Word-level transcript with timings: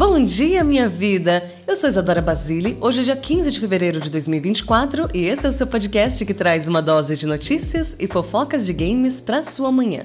Bom 0.00 0.24
dia, 0.24 0.64
minha 0.64 0.88
vida! 0.88 1.46
Eu 1.66 1.76
sou 1.76 1.86
Isadora 1.86 2.22
Basile, 2.22 2.74
hoje 2.80 3.02
é 3.02 3.04
dia 3.04 3.16
15 3.16 3.50
de 3.50 3.60
fevereiro 3.60 4.00
de 4.00 4.08
2024 4.08 5.10
e 5.12 5.26
esse 5.26 5.44
é 5.44 5.48
o 5.50 5.52
seu 5.52 5.66
podcast 5.66 6.24
que 6.24 6.32
traz 6.32 6.66
uma 6.66 6.80
dose 6.80 7.14
de 7.18 7.26
notícias 7.26 7.96
e 8.00 8.06
fofocas 8.06 8.64
de 8.64 8.72
games 8.72 9.20
para 9.20 9.42
sua 9.42 9.70
manhã. 9.70 10.04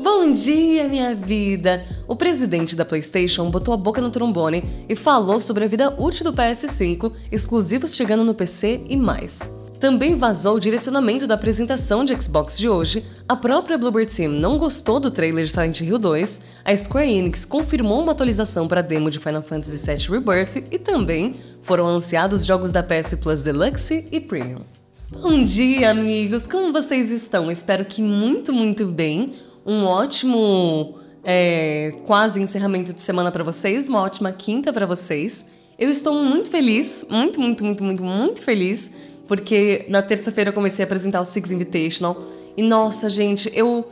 Bom 0.00 0.30
dia, 0.30 0.86
minha 0.86 1.12
vida! 1.12 1.84
O 2.06 2.14
presidente 2.14 2.76
da 2.76 2.84
PlayStation 2.84 3.50
botou 3.50 3.74
a 3.74 3.76
boca 3.76 4.00
no 4.00 4.10
trombone 4.10 4.62
e 4.88 4.94
falou 4.94 5.40
sobre 5.40 5.64
a 5.64 5.68
vida 5.68 5.92
útil 5.98 6.22
do 6.22 6.32
PS5, 6.32 7.10
exclusivos 7.32 7.96
chegando 7.96 8.22
no 8.22 8.32
PC 8.32 8.84
e 8.88 8.96
mais. 8.96 9.40
Também 9.84 10.14
vazou 10.14 10.54
o 10.56 10.60
direcionamento 10.60 11.26
da 11.26 11.34
apresentação 11.34 12.06
de 12.06 12.18
Xbox 12.18 12.56
de 12.56 12.66
hoje, 12.66 13.04
a 13.28 13.36
própria 13.36 13.76
Bluebird 13.76 14.10
Team 14.10 14.32
não 14.32 14.56
gostou 14.56 14.98
do 14.98 15.10
trailer 15.10 15.44
de 15.44 15.50
Silent 15.50 15.78
Hill 15.82 15.98
2, 15.98 16.40
a 16.64 16.74
Square 16.74 17.12
Enix 17.12 17.44
confirmou 17.44 18.02
uma 18.02 18.12
atualização 18.12 18.66
para 18.66 18.80
a 18.80 18.82
demo 18.82 19.10
de 19.10 19.18
Final 19.18 19.42
Fantasy 19.42 19.86
VII 19.86 20.08
Rebirth 20.08 20.64
e 20.70 20.78
também 20.78 21.36
foram 21.60 21.86
anunciados 21.86 22.46
jogos 22.46 22.72
da 22.72 22.82
PS 22.82 23.16
Plus 23.20 23.42
Deluxe 23.42 24.08
e 24.10 24.20
Premium. 24.20 24.62
Bom 25.10 25.42
dia, 25.42 25.90
amigos! 25.90 26.46
Como 26.46 26.72
vocês 26.72 27.10
estão? 27.10 27.50
Espero 27.50 27.84
que 27.84 28.00
muito, 28.00 28.54
muito 28.54 28.86
bem. 28.86 29.34
Um 29.66 29.84
ótimo 29.84 30.94
é, 31.22 31.92
quase 32.06 32.40
encerramento 32.40 32.94
de 32.94 33.02
semana 33.02 33.30
para 33.30 33.44
vocês, 33.44 33.86
uma 33.90 34.00
ótima 34.00 34.32
quinta 34.32 34.72
para 34.72 34.86
vocês. 34.86 35.44
Eu 35.78 35.90
estou 35.90 36.24
muito 36.24 36.50
feliz, 36.50 37.04
muito, 37.10 37.38
muito, 37.38 37.62
muito, 37.64 37.84
muito, 37.84 38.02
muito 38.02 38.40
feliz 38.40 38.90
porque 39.26 39.86
na 39.88 40.02
terça-feira 40.02 40.50
eu 40.50 40.54
comecei 40.54 40.82
a 40.82 40.86
apresentar 40.86 41.20
o 41.20 41.24
Six 41.24 41.50
Invitational. 41.50 42.22
E 42.56 42.62
nossa, 42.62 43.08
gente, 43.08 43.50
eu 43.54 43.86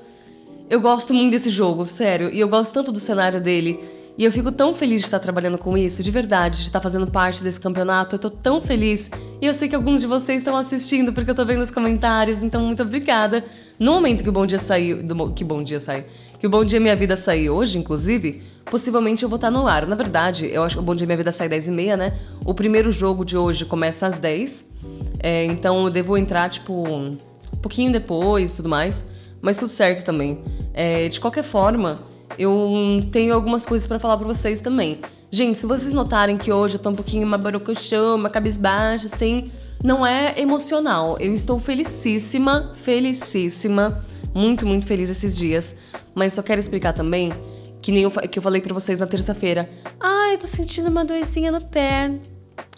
eu 0.71 0.81
gosto 0.81 1.13
muito 1.13 1.31
desse 1.31 1.51
jogo, 1.51 1.87
sério. 1.87 2.31
E 2.33 2.41
eu 2.41 2.49
gosto 2.49 2.73
tanto 2.73 2.91
do 2.91 2.99
cenário 2.99 3.41
dele. 3.41 3.79
E 4.17 4.25
eu 4.25 4.33
fico 4.33 4.53
tão 4.53 4.75
feliz 4.75 5.01
de 5.01 5.07
estar 5.07 5.19
trabalhando 5.19 5.57
com 5.57 5.77
isso, 5.77 6.03
de 6.03 6.11
verdade, 6.11 6.59
de 6.59 6.65
estar 6.65 6.81
fazendo 6.81 7.07
parte 7.07 7.43
desse 7.43 7.59
campeonato. 7.59 8.17
Eu 8.17 8.19
tô 8.19 8.31
tão 8.31 8.61
feliz. 8.61 9.11
E 9.41 9.47
eu 9.47 9.55
sei 9.55 9.69
que 9.69 9.75
alguns 9.75 10.03
de 10.03 10.07
vocês 10.07 10.39
estão 10.39 10.57
assistindo, 10.57 11.13
porque 11.13 11.31
eu 11.31 11.35
tô 11.35 11.45
vendo 11.45 11.63
os 11.63 11.71
comentários, 11.71 12.43
então 12.43 12.63
muito 12.63 12.83
obrigada. 12.83 13.43
No 13.79 13.93
momento 13.93 14.23
que 14.23 14.29
o 14.29 14.33
Bom 14.33 14.47
Dia 14.47 14.59
saiu. 14.59 15.03
Do, 15.03 15.33
que 15.33 15.43
Bom 15.43 15.63
Dia 15.63 15.81
sai. 15.81 16.05
Que 16.43 16.47
o 16.49 16.51
Bom 16.51 16.65
Dia 16.65 16.81
Minha 16.81 16.97
Vida 16.97 17.17
sair 17.17 17.51
hoje, 17.51 17.79
inclusive, 17.79 18.43
possivelmente 18.69 19.23
eu 19.23 19.29
vou 19.29 19.37
estar 19.37 19.49
no 19.49 19.65
ar. 19.69 19.87
Na 19.87 19.95
verdade, 19.95 20.51
eu 20.53 20.65
acho 20.65 20.75
que 20.75 20.81
o 20.81 20.83
Bom 20.83 20.93
Dia 20.93 21.07
Minha 21.07 21.17
Vida 21.17 21.31
sai 21.31 21.49
10 21.49 21.69
e 21.69 21.71
meia, 21.71 21.97
né? 21.97 22.19
O 22.45 22.53
primeiro 22.53 22.91
jogo 22.91 23.25
de 23.25 23.37
hoje 23.37 23.65
começa 23.65 24.09
às 24.09 24.19
10. 24.19 24.75
É, 25.21 25.45
então 25.45 25.85
eu 25.85 25.89
devo 25.89 26.17
entrar, 26.17 26.51
tipo, 26.51 26.85
um 26.85 27.17
pouquinho 27.63 27.93
depois 27.93 28.55
e 28.55 28.57
tudo 28.57 28.69
mais. 28.69 29.09
Mas 29.41 29.57
tudo 29.57 29.71
certo 29.71 30.05
também. 30.05 30.43
É, 30.75 31.09
de 31.09 31.21
qualquer 31.21 31.45
forma 31.45 32.01
eu 32.37 33.07
tenho 33.13 33.35
algumas 33.35 33.65
coisas 33.65 33.87
para 33.87 34.01
falar 34.01 34.17
para 34.17 34.27
vocês 34.27 34.61
também. 34.61 34.99
Gente, 35.31 35.57
se 35.57 35.65
vocês 35.65 35.93
notarem 35.93 36.37
que 36.37 36.51
hoje 36.51 36.75
eu 36.75 36.81
tô 36.81 36.91
um 36.91 36.97
pouquinho 36.97 37.25
uma 37.25 37.39
barocochão, 37.39 38.17
uma 38.17 38.29
cabisbaixa, 38.29 39.07
assim, 39.07 39.53
não 39.81 40.05
é 40.05 40.35
emocional. 40.41 41.17
Eu 41.21 41.33
estou 41.33 41.61
felicíssima, 41.61 42.73
felicíssima, 42.75 44.03
muito, 44.35 44.67
muito 44.67 44.87
feliz 44.87 45.11
esses 45.11 45.37
dias. 45.37 45.77
Mas 46.15 46.33
só 46.33 46.43
quero 46.43 46.61
explicar 46.61 46.93
também 46.93 47.33
que 47.81 47.91
nem 47.91 48.05
eu, 48.05 48.11
que 48.11 48.39
eu 48.39 48.43
falei 48.43 48.61
para 48.61 48.73
vocês 48.73 49.01
na 49.01 49.07
terça-feira. 49.07 49.69
Ah, 50.01 50.31
eu 50.33 50.39
tô 50.39 50.47
sentindo 50.47 50.89
uma 50.89 51.05
doencinha 51.05 51.51
no 51.51 51.61
pé. 51.61 52.13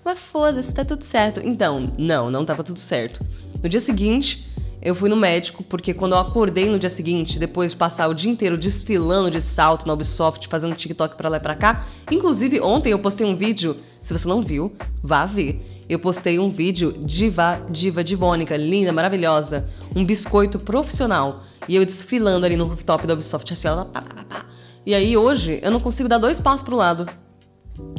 Mas 0.04 0.18
foda-se, 0.18 0.72
tá 0.72 0.84
tudo 0.84 1.04
certo. 1.04 1.40
Então, 1.42 1.92
não, 1.98 2.30
não 2.30 2.44
tava 2.44 2.62
tudo 2.62 2.78
certo. 2.78 3.24
No 3.62 3.68
dia 3.68 3.80
seguinte, 3.80 4.50
eu 4.84 4.94
fui 4.94 5.08
no 5.08 5.16
médico 5.16 5.64
porque 5.64 5.94
quando 5.94 6.12
eu 6.12 6.18
acordei 6.18 6.68
no 6.68 6.78
dia 6.78 6.90
seguinte, 6.90 7.38
depois 7.38 7.72
de 7.72 7.78
passar 7.78 8.06
o 8.08 8.14
dia 8.14 8.30
inteiro 8.30 8.58
desfilando 8.58 9.30
de 9.30 9.40
salto 9.40 9.86
na 9.86 9.94
Ubisoft, 9.94 10.46
fazendo 10.46 10.74
TikTok 10.74 11.16
para 11.16 11.30
lá 11.30 11.38
e 11.38 11.40
pra 11.40 11.54
cá, 11.54 11.86
inclusive 12.10 12.60
ontem 12.60 12.92
eu 12.92 12.98
postei 12.98 13.26
um 13.26 13.34
vídeo, 13.34 13.78
se 14.02 14.12
você 14.12 14.28
não 14.28 14.42
viu, 14.42 14.74
vá 15.02 15.24
ver. 15.24 15.58
Eu 15.88 15.98
postei 15.98 16.38
um 16.38 16.48
vídeo 16.48 16.92
diva, 16.98 17.60
diva 17.70 18.02
divônica, 18.02 18.56
linda, 18.56 18.92
maravilhosa, 18.92 19.68
um 19.94 20.04
biscoito 20.04 20.58
profissional, 20.58 21.42
e 21.68 21.76
eu 21.76 21.84
desfilando 21.84 22.46
ali 22.46 22.56
no 22.56 22.64
rooftop 22.64 23.06
da 23.06 23.14
Ubisoft 23.14 23.52
assim, 23.52 23.68
ó, 23.68 23.84
pá, 23.84 24.02
pá, 24.02 24.24
pá. 24.24 24.46
E 24.86 24.94
aí 24.94 25.16
hoje 25.16 25.60
eu 25.62 25.70
não 25.70 25.80
consigo 25.80 26.08
dar 26.08 26.18
dois 26.18 26.40
passos 26.40 26.62
pro 26.62 26.76
lado. 26.76 27.08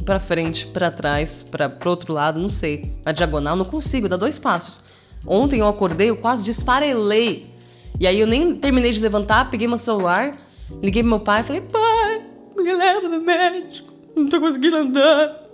Pra 0.06 0.20
frente, 0.20 0.68
para 0.68 0.92
trás, 0.92 1.44
para 1.44 1.68
pro 1.68 1.90
outro 1.90 2.14
lado, 2.14 2.40
não 2.40 2.50
sei. 2.50 2.94
Na 3.04 3.12
diagonal, 3.12 3.56
não 3.56 3.66
consigo 3.66 4.08
dar 4.08 4.18
dois 4.18 4.38
passos. 4.38 4.86
Ontem 5.26 5.60
eu 5.60 5.68
acordei, 5.68 6.10
eu 6.12 6.18
quase 6.18 6.46
disfarelei. 6.46 7.52
E 8.00 8.06
aí 8.06 8.20
eu 8.20 8.28
nem 8.28 8.56
terminei 8.56 8.92
de 8.92 9.02
levantar, 9.02 9.50
peguei 9.50 9.68
meu 9.68 9.78
celular, 9.78 10.38
liguei 10.82 11.02
pro 11.02 11.10
meu 11.10 11.20
pai 11.20 11.42
e 11.42 11.44
falei: 11.44 11.62
pai, 11.62 12.22
me 12.56 12.74
leva 12.76 13.08
no 13.08 13.22
médico, 13.22 13.92
não 14.16 14.30
tô 14.30 14.40
conseguindo 14.40 14.78
andar. 14.78 15.45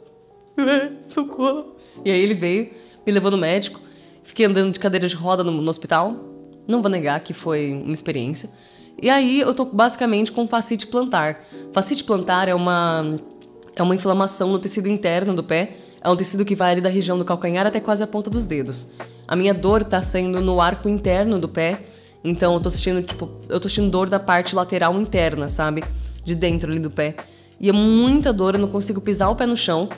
Socorro. 1.08 1.76
E 2.04 2.12
aí 2.12 2.22
ele 2.22 2.34
veio, 2.34 2.72
me 3.06 3.12
levou 3.12 3.32
no 3.32 3.38
médico, 3.38 3.80
fiquei 4.24 4.46
andando 4.46 4.72
de 4.72 4.80
cadeira 4.80 5.08
de 5.08 5.16
roda 5.16 5.44
no, 5.44 5.52
no 5.52 5.70
hospital. 5.70 6.16
Não 6.68 6.82
vou 6.82 6.90
negar 6.90 7.20
que 7.22 7.34
foi 7.34 7.74
uma 7.74 7.94
experiência. 7.94 8.50
E 9.02 9.10
aí 9.10 9.40
eu 9.40 9.54
tô 9.54 9.66
basicamente 9.66 10.32
com 10.32 10.48
fascite 10.48 10.88
plantar. 10.88 11.44
Fascite 11.74 12.04
plantar 12.04 12.48
é 12.48 12.54
uma 12.54 13.16
é 13.76 13.82
uma 13.82 13.96
inflamação 13.96 14.52
no 14.52 14.60
tecido 14.60 14.88
interno 14.88 15.34
do 15.34 15.44
pé. 15.44 15.76
É 16.04 16.10
um 16.10 16.16
tecido 16.16 16.44
que 16.44 16.56
vai 16.56 16.72
ali 16.72 16.82
da 16.82 16.90
região 16.90 17.18
do 17.18 17.24
calcanhar 17.24 17.66
até 17.66 17.80
quase 17.80 18.04
a 18.04 18.08
ponta 18.08 18.30
dos 18.30 18.46
dedos. 18.46 18.94
A 19.28 19.36
minha 19.36 19.54
dor 19.54 19.84
tá 19.84 20.02
sendo 20.02 20.42
no 20.42 20.60
arco 20.60 20.90
interno 20.90 21.40
do 21.40 21.48
pé, 21.48 21.84
então 22.24 22.54
eu 22.54 22.60
tô 22.60 22.70
sentindo, 22.70 23.02
tipo, 23.02 23.30
eu 23.48 23.60
tô 23.60 23.70
sentindo 23.70 23.90
dor 23.90 24.10
da 24.10 24.20
parte 24.20 24.56
lateral 24.56 25.00
interna, 25.00 25.48
sabe? 25.48 25.84
De 26.24 26.36
dentro 26.36 26.72
ali 26.72 26.80
do 26.80 26.90
pé. 26.90 27.16
E 27.60 27.70
é 27.70 27.72
muita 27.72 28.34
dor, 28.34 28.56
eu 28.56 28.60
não 28.60 28.68
consigo 28.68 29.00
pisar 29.00 29.30
o 29.30 29.36
pé 29.36 29.46
no 29.46 29.56
chão. 29.56 29.90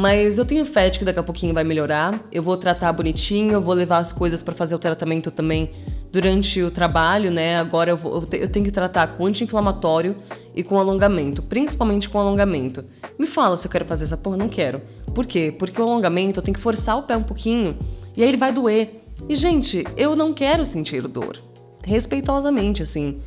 Mas 0.00 0.38
eu 0.38 0.46
tenho 0.46 0.64
fé 0.64 0.88
de 0.88 0.98
que 0.98 1.04
daqui 1.04 1.18
a 1.18 1.22
pouquinho 1.22 1.52
vai 1.52 1.62
melhorar. 1.62 2.24
Eu 2.32 2.42
vou 2.42 2.56
tratar 2.56 2.90
bonitinho, 2.90 3.52
eu 3.52 3.60
vou 3.60 3.74
levar 3.74 3.98
as 3.98 4.10
coisas 4.10 4.42
para 4.42 4.54
fazer 4.54 4.74
o 4.74 4.78
tratamento 4.78 5.30
também 5.30 5.72
durante 6.10 6.62
o 6.62 6.70
trabalho, 6.70 7.30
né? 7.30 7.58
Agora 7.58 7.90
eu, 7.90 7.98
vou, 7.98 8.14
eu, 8.14 8.22
te, 8.24 8.38
eu 8.38 8.48
tenho 8.48 8.64
que 8.64 8.70
tratar 8.70 9.08
com 9.08 9.26
anti-inflamatório 9.26 10.16
e 10.56 10.62
com 10.62 10.78
alongamento, 10.78 11.42
principalmente 11.42 12.08
com 12.08 12.18
alongamento. 12.18 12.82
Me 13.18 13.26
fala 13.26 13.58
se 13.58 13.66
eu 13.66 13.70
quero 13.70 13.84
fazer 13.84 14.04
essa 14.04 14.16
porra, 14.16 14.38
não 14.38 14.48
quero. 14.48 14.80
Por 15.14 15.26
quê? 15.26 15.54
Porque 15.58 15.78
o 15.78 15.84
alongamento 15.84 16.40
eu 16.40 16.42
tenho 16.42 16.54
que 16.54 16.62
forçar 16.62 16.96
o 16.96 17.02
pé 17.02 17.14
um 17.14 17.22
pouquinho 17.22 17.76
e 18.16 18.22
aí 18.22 18.28
ele 18.30 18.38
vai 18.38 18.54
doer. 18.54 19.02
E, 19.28 19.34
gente, 19.34 19.84
eu 19.98 20.16
não 20.16 20.32
quero 20.32 20.64
sentir 20.64 21.06
dor. 21.06 21.36
Respeitosamente, 21.84 22.82
assim. 22.82 23.20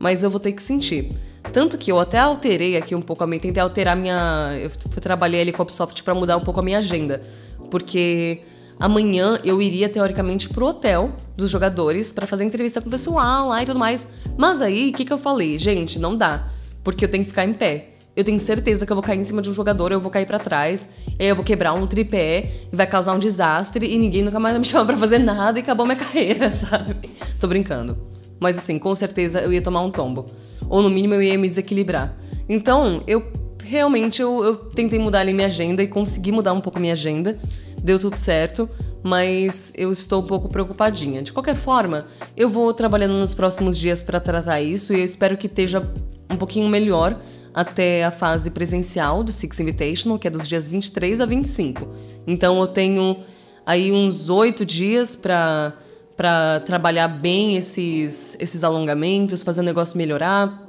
Mas 0.00 0.22
eu 0.22 0.30
vou 0.30 0.38
ter 0.38 0.52
que 0.52 0.62
sentir. 0.62 1.12
Tanto 1.54 1.78
que 1.78 1.92
eu 1.92 2.00
até 2.00 2.18
alterei 2.18 2.76
aqui 2.76 2.96
um 2.96 3.00
pouco 3.00 3.22
a 3.22 3.26
minha. 3.28 3.38
Tentei 3.38 3.62
alterar 3.62 3.96
minha. 3.96 4.50
Eu 4.60 4.70
trabalhei 5.00 5.40
ali 5.40 5.52
com 5.52 5.62
a 5.62 5.64
Ubisoft 5.64 6.02
pra 6.02 6.12
mudar 6.12 6.36
um 6.36 6.40
pouco 6.40 6.58
a 6.58 6.62
minha 6.64 6.78
agenda. 6.78 7.22
Porque 7.70 8.42
amanhã 8.76 9.38
eu 9.44 9.62
iria, 9.62 9.88
teoricamente, 9.88 10.48
pro 10.48 10.66
hotel 10.66 11.12
dos 11.36 11.48
jogadores 11.50 12.10
para 12.10 12.26
fazer 12.26 12.42
entrevista 12.42 12.80
com 12.80 12.88
o 12.88 12.90
pessoal 12.90 13.50
lá 13.50 13.62
e 13.62 13.66
tudo 13.66 13.78
mais. 13.78 14.08
Mas 14.36 14.60
aí, 14.60 14.90
o 14.90 14.92
que, 14.94 15.04
que 15.04 15.12
eu 15.12 15.18
falei? 15.18 15.56
Gente, 15.56 15.96
não 15.96 16.16
dá. 16.16 16.48
Porque 16.82 17.04
eu 17.04 17.08
tenho 17.08 17.22
que 17.22 17.30
ficar 17.30 17.44
em 17.44 17.52
pé 17.52 17.94
eu 18.16 18.22
tenho 18.22 18.38
certeza 18.38 18.86
que 18.86 18.92
eu 18.92 18.94
vou 18.94 19.02
cair 19.02 19.18
em 19.18 19.24
cima 19.24 19.42
de 19.42 19.50
um 19.50 19.54
jogador, 19.54 19.90
eu 19.90 20.00
vou 20.00 20.08
cair 20.08 20.24
para 20.24 20.38
trás, 20.38 20.88
eu 21.18 21.34
vou 21.34 21.44
quebrar 21.44 21.72
um 21.72 21.84
tripé 21.84 22.48
e 22.72 22.76
vai 22.76 22.86
causar 22.86 23.12
um 23.12 23.18
desastre 23.18 23.92
e 23.92 23.98
ninguém 23.98 24.22
nunca 24.22 24.38
mais 24.38 24.56
me 24.56 24.62
chama 24.64 24.86
para 24.86 24.96
fazer 24.96 25.18
nada 25.18 25.58
e 25.58 25.62
acabou 25.62 25.84
minha 25.84 25.98
carreira, 25.98 26.52
sabe? 26.52 26.94
Tô 27.40 27.48
brincando. 27.48 27.98
Mas 28.38 28.56
assim, 28.56 28.78
com 28.78 28.94
certeza 28.94 29.40
eu 29.40 29.52
ia 29.52 29.60
tomar 29.60 29.80
um 29.80 29.90
tombo. 29.90 30.26
Ou 30.68 30.82
no 30.82 30.90
mínimo 30.90 31.14
eu 31.14 31.22
ia 31.22 31.38
me 31.38 31.48
desequilibrar. 31.48 32.16
Então, 32.48 33.02
eu 33.06 33.22
realmente 33.64 34.20
eu, 34.20 34.44
eu 34.44 34.56
tentei 34.56 34.98
mudar 34.98 35.20
ali 35.20 35.32
minha 35.32 35.46
agenda 35.46 35.82
e 35.82 35.88
consegui 35.88 36.30
mudar 36.30 36.52
um 36.52 36.60
pouco 36.60 36.78
minha 36.78 36.92
agenda. 36.92 37.38
Deu 37.82 37.98
tudo 37.98 38.16
certo, 38.16 38.68
mas 39.02 39.72
eu 39.76 39.92
estou 39.92 40.22
um 40.22 40.26
pouco 40.26 40.48
preocupadinha. 40.48 41.22
De 41.22 41.32
qualquer 41.32 41.56
forma, 41.56 42.06
eu 42.36 42.48
vou 42.48 42.72
trabalhando 42.72 43.14
nos 43.14 43.34
próximos 43.34 43.78
dias 43.78 44.02
para 44.02 44.20
tratar 44.20 44.60
isso 44.60 44.92
e 44.92 45.00
eu 45.00 45.04
espero 45.04 45.36
que 45.36 45.46
esteja 45.46 45.86
um 46.30 46.36
pouquinho 46.36 46.68
melhor 46.68 47.18
até 47.52 48.04
a 48.04 48.10
fase 48.10 48.50
presencial 48.50 49.22
do 49.22 49.30
Six 49.30 49.60
Invitational, 49.60 50.18
que 50.18 50.26
é 50.26 50.30
dos 50.30 50.48
dias 50.48 50.66
23 50.66 51.20
a 51.20 51.26
25. 51.26 51.88
Então 52.26 52.60
eu 52.60 52.66
tenho 52.66 53.18
aí 53.64 53.92
uns 53.92 54.28
oito 54.28 54.64
dias 54.64 55.14
para 55.14 55.74
para 56.16 56.60
trabalhar 56.60 57.08
bem 57.08 57.56
esses, 57.56 58.36
esses 58.38 58.62
alongamentos, 58.62 59.42
fazer 59.42 59.60
o 59.60 59.64
negócio 59.64 59.98
melhorar. 59.98 60.62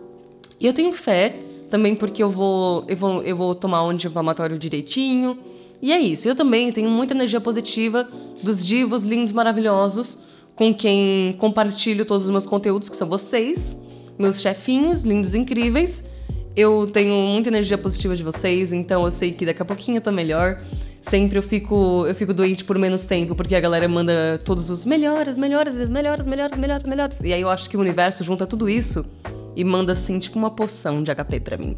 E 0.60 0.66
eu 0.66 0.74
tenho 0.74 0.92
fé 0.94 1.38
também 1.70 1.96
porque 1.96 2.24
eu 2.24 2.30
vou, 2.30 2.86
eu 2.88 2.98
vou, 2.98 3.24
eu 3.24 3.36
vou 3.36 3.56
tomar 3.56 3.84
um 3.84 3.90
anti-inflamatório 3.90 4.58
direitinho. 4.58 5.38
E 5.82 5.92
é 5.92 6.00
isso. 6.00 6.28
Eu 6.28 6.36
também 6.36 6.72
tenho 6.72 6.90
muita 6.90 7.14
energia 7.14 7.40
positiva 7.40 8.08
dos 8.42 8.66
divos 8.66 9.04
lindos, 9.04 9.32
maravilhosos, 9.32 10.20
com 10.56 10.74
quem 10.74 11.36
compartilho 11.38 12.06
todos 12.06 12.28
os 12.28 12.32
meus 12.32 12.46
conteúdos, 12.46 12.90
que 12.90 12.96
são 12.96 13.08
vocês, 13.08 13.78
meus 14.18 14.42
chefinhos 14.42 15.04
lindos, 15.04 15.36
incríveis. 15.36 16.06
Eu 16.56 16.90
tenho 16.92 17.14
muita 17.14 17.50
energia 17.50 17.78
positiva 17.78 18.16
de 18.16 18.24
vocês, 18.24 18.72
então 18.72 19.04
eu 19.04 19.12
sei 19.12 19.34
que 19.34 19.46
daqui 19.46 19.62
a 19.62 19.66
pouquinho 19.66 19.98
eu 19.98 20.02
tô 20.02 20.12
melhor. 20.12 20.62
Sempre 21.08 21.38
eu 21.38 21.44
fico, 21.44 22.04
eu 22.08 22.16
fico 22.16 22.34
doente 22.34 22.64
por 22.64 22.80
menos 22.80 23.04
tempo, 23.04 23.36
porque 23.36 23.54
a 23.54 23.60
galera 23.60 23.88
manda 23.88 24.42
todos 24.44 24.72
os 24.72 24.86
melhores, 24.86 25.38
melhores, 25.38 25.78
melhores, 25.88 26.26
melhores, 26.26 26.58
melhores, 26.58 26.84
melhores. 26.84 27.20
E 27.22 27.32
aí 27.32 27.42
eu 27.42 27.50
acho 27.50 27.70
que 27.70 27.78
o 27.78 27.80
universo 27.80 28.24
junta 28.24 28.48
tudo 28.48 28.68
isso 28.68 29.06
e 29.56 29.64
manda 29.64 29.94
assim, 29.94 30.18
tipo, 30.18 30.40
uma 30.40 30.50
poção 30.50 31.04
de 31.04 31.14
HP 31.14 31.42
pra 31.42 31.58
mim. 31.58 31.78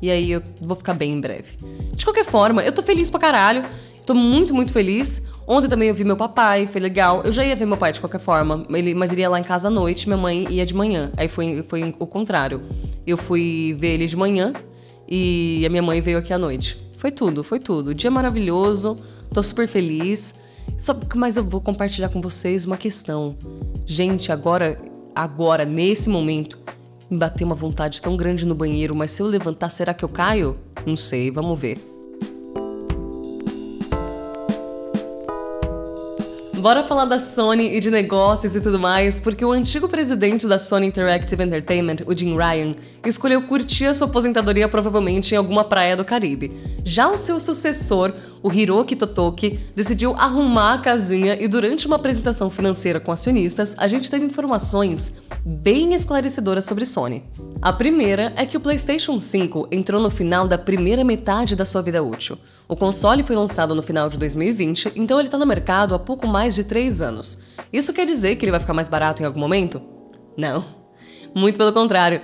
E 0.00 0.12
aí 0.12 0.30
eu 0.30 0.40
vou 0.60 0.76
ficar 0.76 0.94
bem 0.94 1.10
em 1.10 1.20
breve. 1.20 1.58
De 1.92 2.04
qualquer 2.04 2.24
forma, 2.24 2.62
eu 2.62 2.70
tô 2.70 2.84
feliz 2.84 3.10
pra 3.10 3.18
caralho. 3.18 3.64
Tô 4.06 4.14
muito, 4.14 4.54
muito 4.54 4.72
feliz. 4.72 5.22
Ontem 5.44 5.68
também 5.68 5.88
eu 5.88 5.94
vi 5.94 6.04
meu 6.04 6.16
papai, 6.16 6.68
foi 6.68 6.80
legal. 6.80 7.22
Eu 7.24 7.32
já 7.32 7.44
ia 7.44 7.56
ver 7.56 7.66
meu 7.66 7.76
pai 7.76 7.92
de 7.92 7.98
qualquer 7.98 8.20
forma, 8.20 8.64
ele, 8.70 8.94
mas 8.94 9.10
ele 9.10 9.22
ia 9.22 9.28
lá 9.28 9.40
em 9.40 9.44
casa 9.44 9.66
à 9.66 9.70
noite, 9.72 10.06
minha 10.06 10.16
mãe 10.16 10.46
ia 10.48 10.64
de 10.64 10.72
manhã. 10.72 11.10
Aí 11.16 11.26
foi, 11.26 11.64
foi 11.66 11.92
o 11.98 12.06
contrário. 12.06 12.62
Eu 13.04 13.16
fui 13.16 13.76
ver 13.76 13.94
ele 13.94 14.06
de 14.06 14.16
manhã 14.16 14.52
e 15.08 15.64
a 15.66 15.68
minha 15.68 15.82
mãe 15.82 16.00
veio 16.00 16.18
aqui 16.18 16.32
à 16.32 16.38
noite. 16.38 16.91
Foi 17.02 17.10
tudo, 17.10 17.42
foi 17.42 17.58
tudo. 17.58 17.92
Dia 17.92 18.12
maravilhoso, 18.12 18.96
tô 19.34 19.42
super 19.42 19.66
feliz. 19.66 20.36
Só, 20.78 20.94
mas 21.16 21.36
eu 21.36 21.42
vou 21.42 21.60
compartilhar 21.60 22.08
com 22.10 22.20
vocês 22.20 22.64
uma 22.64 22.76
questão. 22.76 23.36
Gente, 23.84 24.30
agora, 24.30 24.80
agora, 25.12 25.64
nesse 25.64 26.08
momento, 26.08 26.60
me 27.10 27.18
bateu 27.18 27.44
uma 27.44 27.56
vontade 27.56 28.00
tão 28.00 28.16
grande 28.16 28.46
no 28.46 28.54
banheiro, 28.54 28.94
mas 28.94 29.10
se 29.10 29.20
eu 29.20 29.26
levantar, 29.26 29.70
será 29.70 29.92
que 29.92 30.04
eu 30.04 30.08
caio? 30.08 30.56
Não 30.86 30.96
sei, 30.96 31.28
vamos 31.28 31.58
ver. 31.58 31.91
Bora 36.62 36.84
falar 36.84 37.06
da 37.06 37.18
Sony 37.18 37.76
e 37.76 37.80
de 37.80 37.90
negócios 37.90 38.54
e 38.54 38.60
tudo 38.60 38.78
mais, 38.78 39.18
porque 39.18 39.44
o 39.44 39.50
antigo 39.50 39.88
presidente 39.88 40.46
da 40.46 40.60
Sony 40.60 40.86
Interactive 40.86 41.42
Entertainment, 41.42 41.96
o 42.06 42.16
Jim 42.16 42.36
Ryan, 42.36 42.76
escolheu 43.04 43.42
curtir 43.48 43.86
a 43.86 43.94
sua 43.94 44.06
aposentadoria 44.06 44.68
provavelmente 44.68 45.34
em 45.34 45.36
alguma 45.36 45.64
praia 45.64 45.96
do 45.96 46.04
Caribe. 46.04 46.52
Já 46.84 47.08
o 47.08 47.18
seu 47.18 47.40
sucessor, 47.40 48.12
o 48.44 48.52
Hiroki 48.52 48.94
Totoki, 48.94 49.58
decidiu 49.74 50.14
arrumar 50.14 50.74
a 50.74 50.78
casinha 50.78 51.36
e 51.40 51.48
durante 51.48 51.88
uma 51.88 51.96
apresentação 51.96 52.48
financeira 52.48 53.00
com 53.00 53.10
acionistas, 53.10 53.74
a 53.76 53.88
gente 53.88 54.08
teve 54.08 54.24
informações 54.24 55.14
bem 55.44 55.94
esclarecedoras 55.94 56.64
sobre 56.64 56.86
Sony. 56.86 57.24
A 57.60 57.72
primeira 57.72 58.32
é 58.36 58.46
que 58.46 58.56
o 58.56 58.60
PlayStation 58.60 59.18
5 59.18 59.66
entrou 59.72 60.00
no 60.00 60.10
final 60.10 60.46
da 60.46 60.56
primeira 60.56 61.02
metade 61.02 61.56
da 61.56 61.64
sua 61.64 61.82
vida 61.82 62.04
útil. 62.04 62.38
O 62.72 62.76
console 62.76 63.22
foi 63.22 63.36
lançado 63.36 63.74
no 63.74 63.82
final 63.82 64.08
de 64.08 64.16
2020, 64.16 64.92
então 64.96 65.18
ele 65.18 65.28
está 65.28 65.36
no 65.36 65.44
mercado 65.44 65.94
há 65.94 65.98
pouco 65.98 66.26
mais 66.26 66.54
de 66.54 66.64
3 66.64 67.02
anos. 67.02 67.38
Isso 67.70 67.92
quer 67.92 68.06
dizer 68.06 68.36
que 68.36 68.46
ele 68.46 68.50
vai 68.50 68.60
ficar 68.60 68.72
mais 68.72 68.88
barato 68.88 69.22
em 69.22 69.26
algum 69.26 69.38
momento? 69.38 69.82
Não. 70.38 70.64
Muito 71.34 71.58
pelo 71.58 71.70
contrário. 71.70 72.22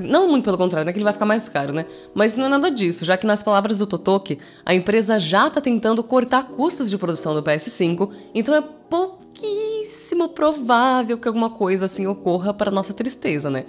Não 0.00 0.26
muito 0.26 0.42
pelo 0.42 0.56
contrário, 0.56 0.86
não 0.86 0.88
é 0.88 0.92
que 0.94 0.98
ele 0.98 1.04
vai 1.04 1.12
ficar 1.12 1.26
mais 1.26 1.50
caro, 1.50 1.74
né? 1.74 1.84
Mas 2.14 2.34
não 2.34 2.46
é 2.46 2.48
nada 2.48 2.70
disso, 2.70 3.04
já 3.04 3.18
que 3.18 3.26
nas 3.26 3.42
palavras 3.42 3.76
do 3.76 3.86
Totoki, 3.86 4.38
a 4.64 4.72
empresa 4.72 5.20
já 5.20 5.48
está 5.48 5.60
tentando 5.60 6.02
cortar 6.02 6.44
custos 6.44 6.88
de 6.88 6.96
produção 6.96 7.34
do 7.34 7.42
PS5, 7.42 8.10
então 8.34 8.54
é 8.54 8.62
pouquíssimo 8.62 10.30
provável 10.30 11.18
que 11.18 11.28
alguma 11.28 11.50
coisa 11.50 11.84
assim 11.84 12.06
ocorra 12.06 12.54
para 12.54 12.70
nossa 12.70 12.94
tristeza, 12.94 13.50
né? 13.50 13.66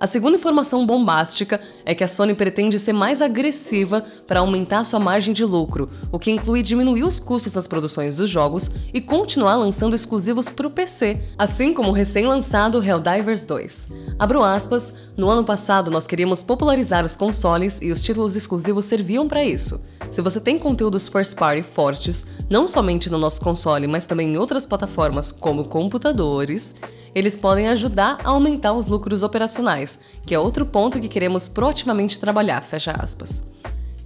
A 0.00 0.06
segunda 0.06 0.38
informação 0.38 0.86
bombástica 0.86 1.60
é 1.84 1.94
que 1.94 2.02
a 2.02 2.08
Sony 2.08 2.32
pretende 2.32 2.78
ser 2.78 2.94
mais 2.94 3.20
agressiva 3.20 4.02
para 4.26 4.40
aumentar 4.40 4.82
sua 4.82 4.98
margem 4.98 5.34
de 5.34 5.44
lucro, 5.44 5.90
o 6.10 6.18
que 6.18 6.30
inclui 6.30 6.62
diminuir 6.62 7.02
os 7.02 7.20
custos 7.20 7.52
das 7.52 7.66
produções 7.66 8.16
dos 8.16 8.30
jogos 8.30 8.70
e 8.94 9.00
continuar 9.02 9.56
lançando 9.56 9.94
exclusivos 9.94 10.48
para 10.48 10.66
o 10.66 10.70
PC, 10.70 11.20
assim 11.36 11.74
como 11.74 11.90
o 11.90 11.92
recém-lançado 11.92 12.82
Helldivers 12.82 13.44
2. 13.44 13.92
Abro 14.18 14.42
aspas, 14.42 14.94
no 15.18 15.28
ano 15.28 15.44
passado 15.44 15.90
nós 15.90 16.06
queríamos 16.06 16.42
popularizar 16.42 17.04
os 17.04 17.14
consoles 17.14 17.78
e 17.82 17.92
os 17.92 18.02
títulos 18.02 18.34
exclusivos 18.34 18.86
serviam 18.86 19.28
para 19.28 19.44
isso. 19.44 19.84
Se 20.10 20.22
você 20.22 20.40
tem 20.40 20.58
conteúdos 20.58 21.06
first 21.06 21.36
party 21.36 21.62
fortes, 21.62 22.26
não 22.48 22.66
somente 22.66 23.08
no 23.08 23.18
nosso 23.18 23.40
console, 23.40 23.86
mas 23.86 24.06
também 24.06 24.32
em 24.32 24.38
outras 24.38 24.66
plataformas 24.66 25.30
como 25.30 25.64
computadores, 25.64 26.74
eles 27.14 27.36
podem 27.36 27.68
ajudar 27.68 28.18
a 28.24 28.30
aumentar 28.30 28.72
os 28.72 28.88
lucros 28.88 29.22
operacionais, 29.22 29.89
que 30.24 30.34
é 30.34 30.38
outro 30.38 30.64
ponto 30.66 31.00
que 31.00 31.08
queremos 31.08 31.48
proativamente 31.48 32.18
trabalhar, 32.18 32.62
fecha 32.62 32.92
aspas. 32.92 33.48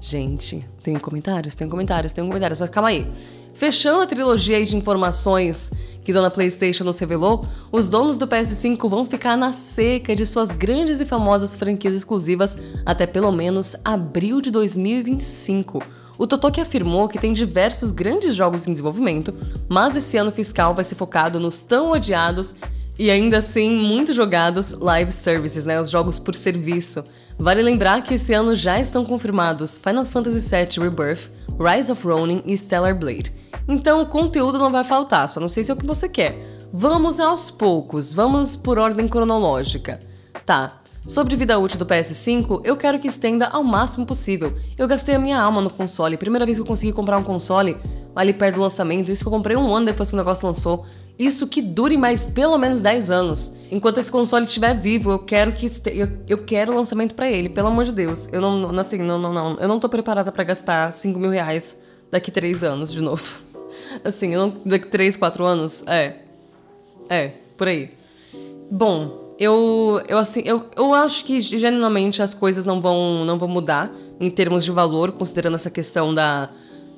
Gente, 0.00 0.64
tem 0.82 0.98
comentários, 0.98 1.54
tem 1.54 1.68
comentários, 1.68 2.12
tem 2.12 2.26
comentários, 2.26 2.60
mas 2.60 2.70
calma 2.70 2.90
aí. 2.90 3.10
Fechando 3.54 4.02
a 4.02 4.06
trilogia 4.06 4.62
de 4.64 4.76
informações 4.76 5.72
que 6.04 6.12
Dona 6.12 6.30
PlayStation 6.30 6.84
nos 6.84 6.98
revelou, 6.98 7.46
os 7.72 7.88
donos 7.88 8.18
do 8.18 8.26
PS5 8.26 8.88
vão 8.88 9.06
ficar 9.06 9.36
na 9.36 9.52
seca 9.52 10.14
de 10.14 10.26
suas 10.26 10.50
grandes 10.50 11.00
e 11.00 11.06
famosas 11.06 11.54
franquias 11.54 11.94
exclusivas 11.94 12.58
até 12.84 13.06
pelo 13.06 13.32
menos 13.32 13.74
abril 13.82 14.40
de 14.40 14.50
2025. 14.50 15.82
O 16.18 16.26
Totoki 16.26 16.60
afirmou 16.60 17.08
que 17.08 17.18
tem 17.18 17.32
diversos 17.32 17.90
grandes 17.90 18.34
jogos 18.34 18.66
em 18.66 18.72
desenvolvimento, 18.72 19.34
mas 19.68 19.96
esse 19.96 20.16
ano 20.16 20.30
fiscal 20.30 20.74
vai 20.74 20.84
ser 20.84 20.96
focado 20.96 21.40
nos 21.40 21.60
tão 21.60 21.92
odiados 21.92 22.56
e 22.98 23.10
ainda 23.10 23.38
assim 23.38 23.70
muito 23.70 24.12
jogados 24.12 24.72
live 24.72 25.10
services, 25.10 25.64
né, 25.64 25.80
os 25.80 25.90
jogos 25.90 26.18
por 26.18 26.34
serviço. 26.34 27.04
Vale 27.38 27.62
lembrar 27.62 28.02
que 28.02 28.14
esse 28.14 28.32
ano 28.32 28.54
já 28.54 28.78
estão 28.78 29.04
confirmados 29.04 29.78
Final 29.78 30.04
Fantasy 30.04 30.48
VII 30.48 30.84
Rebirth, 30.84 31.30
Rise 31.58 31.90
of 31.90 32.06
Ronin 32.06 32.42
e 32.46 32.56
Stellar 32.56 32.96
Blade. 32.96 33.32
Então 33.66 34.02
o 34.02 34.06
conteúdo 34.06 34.58
não 34.58 34.70
vai 34.70 34.84
faltar, 34.84 35.28
só 35.28 35.40
não 35.40 35.48
sei 35.48 35.64
se 35.64 35.70
é 35.70 35.74
o 35.74 35.76
que 35.76 35.86
você 35.86 36.08
quer. 36.08 36.38
Vamos 36.72 37.18
aos 37.18 37.50
poucos, 37.50 38.12
vamos 38.12 38.56
por 38.56 38.78
ordem 38.78 39.08
cronológica. 39.08 40.00
Tá, 40.44 40.80
Sobre 41.06 41.36
vida 41.36 41.58
útil 41.58 41.78
do 41.78 41.84
PS5, 41.84 42.62
eu 42.64 42.78
quero 42.78 42.98
que 42.98 43.06
estenda 43.06 43.48
ao 43.48 43.62
máximo 43.62 44.06
possível. 44.06 44.54
Eu 44.78 44.88
gastei 44.88 45.14
a 45.14 45.18
minha 45.18 45.38
alma 45.38 45.60
no 45.60 45.68
console. 45.68 46.16
Primeira 46.16 46.46
vez 46.46 46.56
que 46.56 46.62
eu 46.62 46.66
consegui 46.66 46.94
comprar 46.94 47.18
um 47.18 47.22
console 47.22 47.76
ali 48.16 48.32
perto 48.32 48.54
do 48.54 48.62
lançamento, 48.62 49.12
isso 49.12 49.22
que 49.22 49.28
eu 49.28 49.32
comprei 49.32 49.54
um 49.54 49.74
ano 49.74 49.84
depois 49.84 50.08
que 50.08 50.14
o 50.14 50.16
negócio 50.16 50.46
lançou. 50.46 50.86
Isso 51.18 51.46
que 51.46 51.62
dure 51.62 51.96
mais 51.96 52.24
pelo 52.24 52.58
menos 52.58 52.80
10 52.80 53.10
anos. 53.10 53.54
Enquanto 53.70 53.98
esse 53.98 54.10
console 54.10 54.46
estiver 54.46 54.74
vivo, 54.74 55.12
eu 55.12 55.18
quero 55.20 55.52
que 55.52 55.70
eu, 55.86 56.08
eu 56.28 56.44
quero 56.44 56.74
lançamento 56.74 57.14
para 57.14 57.30
ele, 57.30 57.48
pelo 57.48 57.68
amor 57.68 57.84
de 57.84 57.92
Deus. 57.92 58.32
Eu 58.32 58.40
não, 58.40 58.78
assim, 58.78 58.98
não, 58.98 59.18
não, 59.18 59.32
não. 59.32 59.56
Eu 59.58 59.68
não 59.68 59.78
tô 59.78 59.88
preparada 59.88 60.32
para 60.32 60.42
gastar 60.42 60.92
5 60.92 61.18
mil 61.18 61.30
reais 61.30 61.78
daqui 62.10 62.30
3 62.30 62.64
anos 62.64 62.92
de 62.92 63.00
novo. 63.00 63.38
Assim, 64.04 64.34
eu 64.34 64.40
não, 64.40 64.54
daqui 64.64 64.86
3, 64.86 65.16
4 65.16 65.44
anos. 65.44 65.84
É. 65.86 66.16
É, 67.08 67.32
por 67.56 67.68
aí. 67.68 67.90
Bom, 68.70 69.34
eu, 69.38 70.00
eu 70.08 70.16
assim, 70.18 70.42
eu, 70.44 70.64
eu 70.76 70.94
acho 70.94 71.24
que 71.24 71.40
genuinamente 71.40 72.22
as 72.22 72.32
coisas 72.32 72.64
não 72.64 72.80
vão, 72.80 73.24
não 73.24 73.38
vão 73.38 73.48
mudar 73.48 73.92
em 74.20 74.30
termos 74.30 74.64
de 74.64 74.70
valor, 74.70 75.12
considerando 75.12 75.54
essa 75.54 75.70
questão 75.70 76.14
da, 76.14 76.50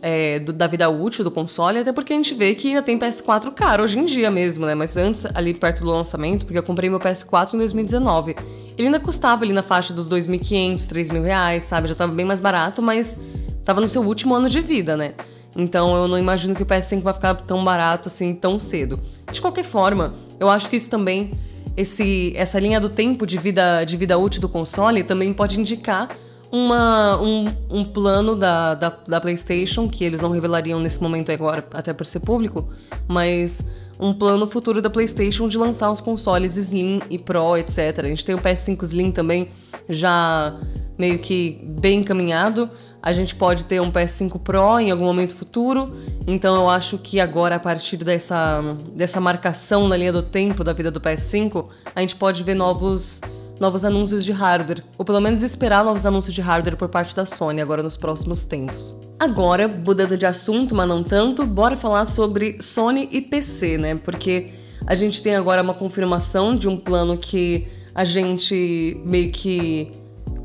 é, 0.03 0.39
do, 0.39 0.53
da 0.53 0.67
vida 0.67 0.89
útil 0.89 1.25
do 1.25 1.31
console, 1.31 1.79
até 1.79 1.93
porque 1.93 2.13
a 2.13 2.17
gente 2.17 2.35
vê 2.35 2.55
que 2.55 2.69
ainda 2.69 2.83
tem 2.83 2.99
PS4 2.99 3.53
caro 3.53 3.83
hoje 3.83 3.99
em 3.99 4.05
dia 4.05 4.31
mesmo, 4.31 4.67
né? 4.67 4.75
Mas 4.75 4.97
antes, 4.97 5.27
ali 5.35 5.55
perto 5.55 5.85
do 5.85 5.91
lançamento, 5.91 6.45
porque 6.45 6.59
eu 6.59 6.63
comprei 6.63 6.89
meu 6.89 7.01
PS4 7.01 7.55
em 7.55 7.59
2019, 7.59 8.37
ele 8.77 8.89
ainda 8.89 9.01
custava 9.01 9.45
ali 9.45 9.53
na 9.53 9.63
faixa 9.63 9.93
dos 9.93 10.09
2.500, 10.09 10.77
3.000 10.77 11.23
reais, 11.23 11.63
sabe? 11.65 11.89
Já 11.89 11.95
tava 11.95 12.13
bem 12.13 12.27
mais 12.27 12.41
barato, 12.41 12.83
mas 12.83 13.21
tava 13.65 13.81
no 13.81 13.89
seu 13.89 14.03
último 14.03 14.35
ano 14.35 14.49
de 14.49 14.61
vida, 14.61 14.97
né? 14.97 15.15
Então 15.57 15.97
eu 15.97 16.07
não 16.07 16.19
imagino 16.19 16.55
que 16.55 16.63
o 16.63 16.67
PS5 16.67 17.01
vai 17.01 17.15
ficar 17.15 17.35
tão 17.35 17.65
barato 17.65 18.09
assim 18.09 18.35
tão 18.35 18.59
cedo. 18.59 19.01
De 19.33 19.41
qualquer 19.41 19.65
forma, 19.65 20.15
eu 20.39 20.51
acho 20.51 20.69
que 20.69 20.77
isso 20.77 20.91
também 20.91 21.33
esse, 21.77 22.33
essa 22.37 22.59
linha 22.59 22.81
do 22.81 22.89
tempo 22.89 23.27
de 23.27 23.37
vida, 23.37 23.85
de 23.85 23.97
vida 23.97 24.17
útil 24.17 24.41
do 24.41 24.49
console 24.49 25.03
também 25.03 25.33
pode 25.33 25.61
indicar 25.61 26.09
uma, 26.51 27.21
um, 27.21 27.53
um 27.71 27.85
plano 27.85 28.37
da, 28.37 28.75
da, 28.75 28.97
da, 29.07 29.21
PlayStation, 29.21 29.89
que 29.89 30.05
eles 30.05 30.21
não 30.21 30.31
revelariam 30.31 30.81
nesse 30.81 31.03
momento 31.03 31.31
agora, 31.33 31.67
até 31.73 31.93
por 31.93 32.07
ser 32.07 32.21
público, 32.21 32.69
mas 33.09 33.65
um 33.99 34.13
plano 34.13 34.47
futuro 34.47 34.83
da 34.83 34.91
PlayStation 34.91 35.49
de 35.49 35.57
lançar 35.57 35.91
os 35.91 36.01
consoles 36.01 36.57
Slim 36.57 37.01
e 37.11 37.19
Pro, 37.19 37.57
etc. 37.57 37.99
A 37.99 38.09
gente 38.09 38.25
tem 38.25 38.35
o 38.35 38.39
PS5 38.39 38.83
Slim 38.83 39.11
também 39.11 39.49
já 39.89 40.57
meio 40.99 41.19
que 41.19 41.61
bem 41.63 42.01
encaminhado. 42.01 42.71
A 43.03 43.13
gente 43.13 43.35
pode 43.37 43.65
ter 43.65 43.81
um 43.81 43.91
PS5 43.91 44.41
Pro 44.41 44.81
em 44.81 44.91
algum 44.91 45.05
momento 45.05 45.35
futuro. 45.35 45.97
Então 46.27 46.57
eu 46.57 46.69
acho 46.69 46.99
que 46.99 47.21
agora, 47.21 47.57
a 47.57 47.59
partir 47.59 47.99
dessa, 47.99 48.61
dessa 48.95 49.21
marcação 49.21 49.87
na 49.87 49.97
linha 49.97 50.13
do 50.13 50.23
tempo 50.23 50.65
da 50.65 50.73
vida 50.73 50.91
do 50.91 51.01
PS5, 51.01 51.67
a 51.95 52.01
gente 52.01 52.17
pode 52.17 52.43
ver 52.43 52.55
novos, 52.55 53.21
novos 53.59 53.85
anúncios 53.85 54.25
de 54.25 54.33
hardware. 54.33 54.85
Ou 54.99 55.05
pelo 55.05 55.21
menos 55.21 55.43
esperar 55.43 55.85
novos 55.85 56.07
anúncios 56.07 56.35
de 56.35 56.41
hardware 56.41 56.77
por 56.77 56.89
parte 56.89 57.15
da 57.15 57.25
Sony 57.25 57.61
agora 57.61 57.83
nos 57.83 57.97
próximos 57.97 58.45
tempos. 58.45 58.95
Agora, 59.19 59.67
mudando 59.67 60.17
de 60.17 60.27
assunto, 60.27 60.75
mas 60.75 60.89
não 60.89 61.03
tanto, 61.03 61.47
bora 61.47 61.77
falar 61.77 62.05
sobre 62.05 62.61
Sony 62.61 63.09
e 63.11 63.21
PC, 63.21 63.79
né? 63.79 63.95
Porque 63.95 64.51
a 64.87 64.95
gente 64.95 65.23
tem 65.23 65.35
agora 65.35 65.63
uma 65.63 65.75
confirmação 65.75 66.55
de 66.55 66.69
um 66.69 66.77
plano 66.77 67.17
que 67.17 67.67
a 67.95 68.05
gente 68.05 69.01
meio 69.05 69.33
que 69.33 69.91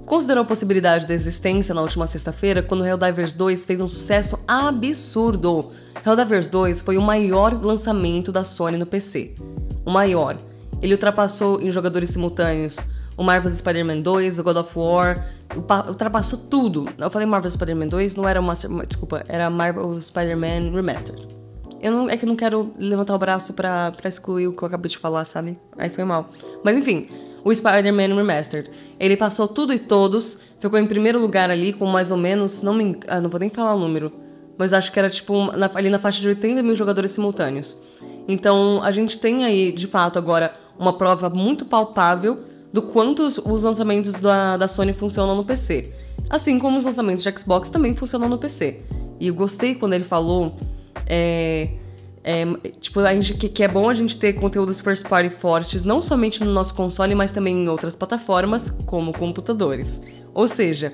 considerou 0.05 0.43
a 0.43 0.45
possibilidade 0.45 1.07
da 1.07 1.13
existência 1.13 1.75
na 1.75 1.81
última 1.81 2.07
sexta-feira 2.07 2.61
quando 2.61 2.85
Helldivers 2.85 3.33
2 3.33 3.65
fez 3.65 3.81
um 3.81 3.87
sucesso 3.87 4.39
absurdo. 4.47 5.69
Helldivers 6.05 6.49
2 6.49 6.81
foi 6.81 6.97
o 6.97 7.01
maior 7.01 7.53
lançamento 7.61 8.31
da 8.31 8.43
Sony 8.43 8.77
no 8.77 8.85
PC. 8.85 9.35
O 9.85 9.91
maior. 9.91 10.37
Ele 10.81 10.93
ultrapassou 10.93 11.61
em 11.61 11.71
jogadores 11.71 12.09
simultâneos 12.09 12.77
o 13.21 13.23
Marvel's 13.23 13.57
Spider-Man 13.59 14.01
2, 14.01 14.39
o 14.39 14.43
God 14.43 14.57
of 14.57 14.71
War, 14.75 15.27
ultrapassou 15.87 16.39
tudo. 16.49 16.89
Eu 16.97 17.09
falei 17.11 17.27
Marvel's 17.27 17.53
Spider-Man 17.53 17.87
2, 17.87 18.15
não 18.15 18.27
era 18.27 18.41
uma. 18.41 18.53
Desculpa, 18.55 19.23
era 19.27 19.47
Marvel 19.47 20.01
Spider-Man 20.01 20.71
Remastered. 20.73 21.27
Eu 21.79 21.91
não, 21.91 22.09
é 22.09 22.17
que 22.17 22.25
eu 22.25 22.27
não 22.27 22.35
quero 22.35 22.71
levantar 22.79 23.13
o 23.13 23.19
braço 23.19 23.53
pra, 23.53 23.91
pra 23.91 24.09
excluir 24.09 24.47
o 24.47 24.53
que 24.53 24.63
eu 24.63 24.67
acabei 24.67 24.89
de 24.89 24.97
falar, 24.97 25.23
sabe? 25.25 25.57
Aí 25.77 25.91
foi 25.91 26.03
mal. 26.03 26.29
Mas 26.63 26.77
enfim, 26.77 27.07
o 27.43 27.53
Spider-Man 27.53 28.15
Remastered. 28.15 28.71
Ele 28.99 29.15
passou 29.15 29.47
tudo 29.47 29.71
e 29.71 29.77
todos, 29.77 30.41
ficou 30.59 30.79
em 30.79 30.87
primeiro 30.87 31.19
lugar 31.19 31.51
ali 31.51 31.73
com 31.73 31.85
mais 31.85 32.09
ou 32.09 32.17
menos, 32.17 32.63
não 32.63 32.73
me, 32.73 32.97
ah, 33.07 33.21
não 33.21 33.29
vou 33.29 33.39
nem 33.39 33.49
falar 33.49 33.75
o 33.75 33.79
número, 33.79 34.11
mas 34.57 34.73
acho 34.73 34.91
que 34.91 34.97
era 34.97 35.11
tipo 35.11 35.55
na, 35.55 35.69
ali 35.75 35.91
na 35.91 35.99
faixa 35.99 36.19
de 36.21 36.27
80 36.27 36.63
mil 36.63 36.75
jogadores 36.75 37.11
simultâneos. 37.11 37.77
Então 38.27 38.81
a 38.83 38.89
gente 38.89 39.19
tem 39.19 39.45
aí, 39.45 39.71
de 39.71 39.85
fato, 39.85 40.17
agora 40.17 40.53
uma 40.77 40.93
prova 40.93 41.29
muito 41.29 41.65
palpável 41.65 42.49
do 42.71 42.81
quanto 42.81 43.23
os, 43.23 43.37
os 43.37 43.63
lançamentos 43.63 44.19
da, 44.19 44.57
da 44.57 44.67
Sony 44.67 44.93
funcionam 44.93 45.35
no 45.35 45.43
PC. 45.43 45.91
Assim 46.29 46.57
como 46.59 46.77
os 46.77 46.85
lançamentos 46.85 47.23
de 47.23 47.39
Xbox 47.39 47.69
também 47.69 47.95
funcionam 47.95 48.29
no 48.29 48.37
PC. 48.37 48.81
E 49.19 49.27
eu 49.27 49.33
gostei 49.33 49.75
quando 49.75 49.93
ele 49.93 50.03
falou. 50.03 50.55
É, 51.05 51.69
é, 52.23 52.45
tipo, 52.79 52.99
a 52.99 53.13
gente, 53.13 53.33
que, 53.33 53.49
que, 53.49 53.63
é 53.63 53.67
bom 53.67 53.89
a 53.89 53.93
gente 53.93 54.17
ter 54.17 54.33
conteúdos 54.33 54.79
first 54.79 55.07
party 55.07 55.29
fortes, 55.29 55.83
não 55.83 56.01
somente 56.01 56.43
no 56.43 56.51
nosso 56.51 56.73
console, 56.73 57.15
mas 57.15 57.31
também 57.31 57.63
em 57.63 57.67
outras 57.67 57.95
plataformas, 57.95 58.69
como 58.85 59.11
computadores. 59.11 60.01
Ou 60.33 60.47
seja, 60.47 60.93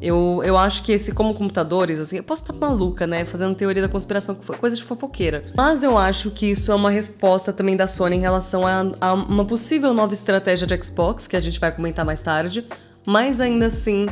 eu, 0.00 0.40
eu 0.44 0.56
acho 0.56 0.84
que 0.84 0.92
esse 0.92 1.12
como 1.12 1.34
computadores, 1.34 1.98
assim, 1.98 2.18
eu 2.18 2.22
posso 2.22 2.42
estar 2.42 2.52
maluca, 2.52 3.06
né? 3.06 3.24
Fazendo 3.24 3.54
teoria 3.54 3.82
da 3.82 3.88
conspiração, 3.88 4.34
coisa 4.34 4.76
de 4.76 4.84
fofoqueira. 4.84 5.44
Mas 5.56 5.82
eu 5.82 5.98
acho 5.98 6.30
que 6.30 6.46
isso 6.46 6.70
é 6.70 6.74
uma 6.74 6.90
resposta 6.90 7.52
também 7.52 7.76
da 7.76 7.86
Sony 7.86 8.16
em 8.16 8.20
relação 8.20 8.64
a, 8.64 8.92
a 9.00 9.12
uma 9.12 9.44
possível 9.44 9.92
nova 9.92 10.12
estratégia 10.12 10.66
de 10.66 10.84
Xbox, 10.84 11.26
que 11.26 11.36
a 11.36 11.40
gente 11.40 11.58
vai 11.58 11.72
comentar 11.72 12.04
mais 12.04 12.22
tarde. 12.22 12.64
Mas 13.04 13.40
ainda 13.40 13.66
assim, 13.66 14.06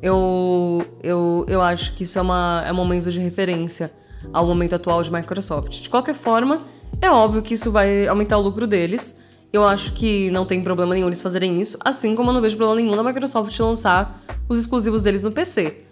eu, 0.00 0.86
eu, 1.02 1.44
eu 1.48 1.60
acho 1.60 1.94
que 1.94 2.04
isso 2.04 2.18
é, 2.18 2.22
uma, 2.22 2.62
é 2.66 2.70
um 2.70 2.76
momento 2.76 3.10
de 3.10 3.18
referência 3.18 3.90
ao 4.32 4.46
momento 4.46 4.76
atual 4.76 5.02
de 5.02 5.12
Microsoft. 5.12 5.80
De 5.82 5.88
qualquer 5.88 6.14
forma, 6.14 6.62
é 7.00 7.10
óbvio 7.10 7.42
que 7.42 7.54
isso 7.54 7.72
vai 7.72 8.06
aumentar 8.06 8.38
o 8.38 8.40
lucro 8.40 8.68
deles. 8.68 9.18
Eu 9.52 9.66
acho 9.66 9.94
que 9.94 10.30
não 10.30 10.44
tem 10.44 10.62
problema 10.62 10.94
nenhum 10.94 11.06
eles 11.06 11.20
fazerem 11.20 11.60
isso, 11.60 11.78
assim 11.84 12.14
como 12.14 12.30
eu 12.30 12.34
não 12.34 12.40
vejo 12.40 12.56
problema 12.56 12.80
nenhum 12.80 12.96
na 12.96 13.02
Microsoft 13.02 13.58
lançar 13.60 14.20
os 14.48 14.58
exclusivos 14.58 15.02
deles 15.02 15.22
no 15.22 15.32
PC. 15.32 15.84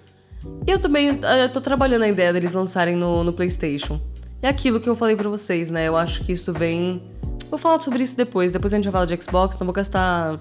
E 0.66 0.70
eu 0.70 0.78
também 0.78 1.20
eu 1.42 1.52
tô 1.52 1.60
trabalhando 1.60 2.02
a 2.02 2.08
ideia 2.08 2.32
deles 2.32 2.52
lançarem 2.52 2.96
no, 2.96 3.22
no 3.22 3.32
PlayStation. 3.32 4.00
É 4.40 4.48
aquilo 4.48 4.80
que 4.80 4.88
eu 4.88 4.96
falei 4.96 5.14
para 5.14 5.28
vocês, 5.28 5.70
né? 5.70 5.86
Eu 5.86 5.96
acho 5.96 6.24
que 6.24 6.32
isso 6.32 6.52
vem. 6.52 7.00
Vou 7.48 7.58
falar 7.58 7.78
sobre 7.80 8.02
isso 8.02 8.16
depois. 8.16 8.52
Depois 8.52 8.72
a 8.72 8.76
gente 8.76 8.84
vai 8.84 8.92
falar 8.92 9.04
de 9.04 9.22
Xbox, 9.22 9.56
não 9.58 9.66
vou 9.66 9.72
gastar. 9.72 10.40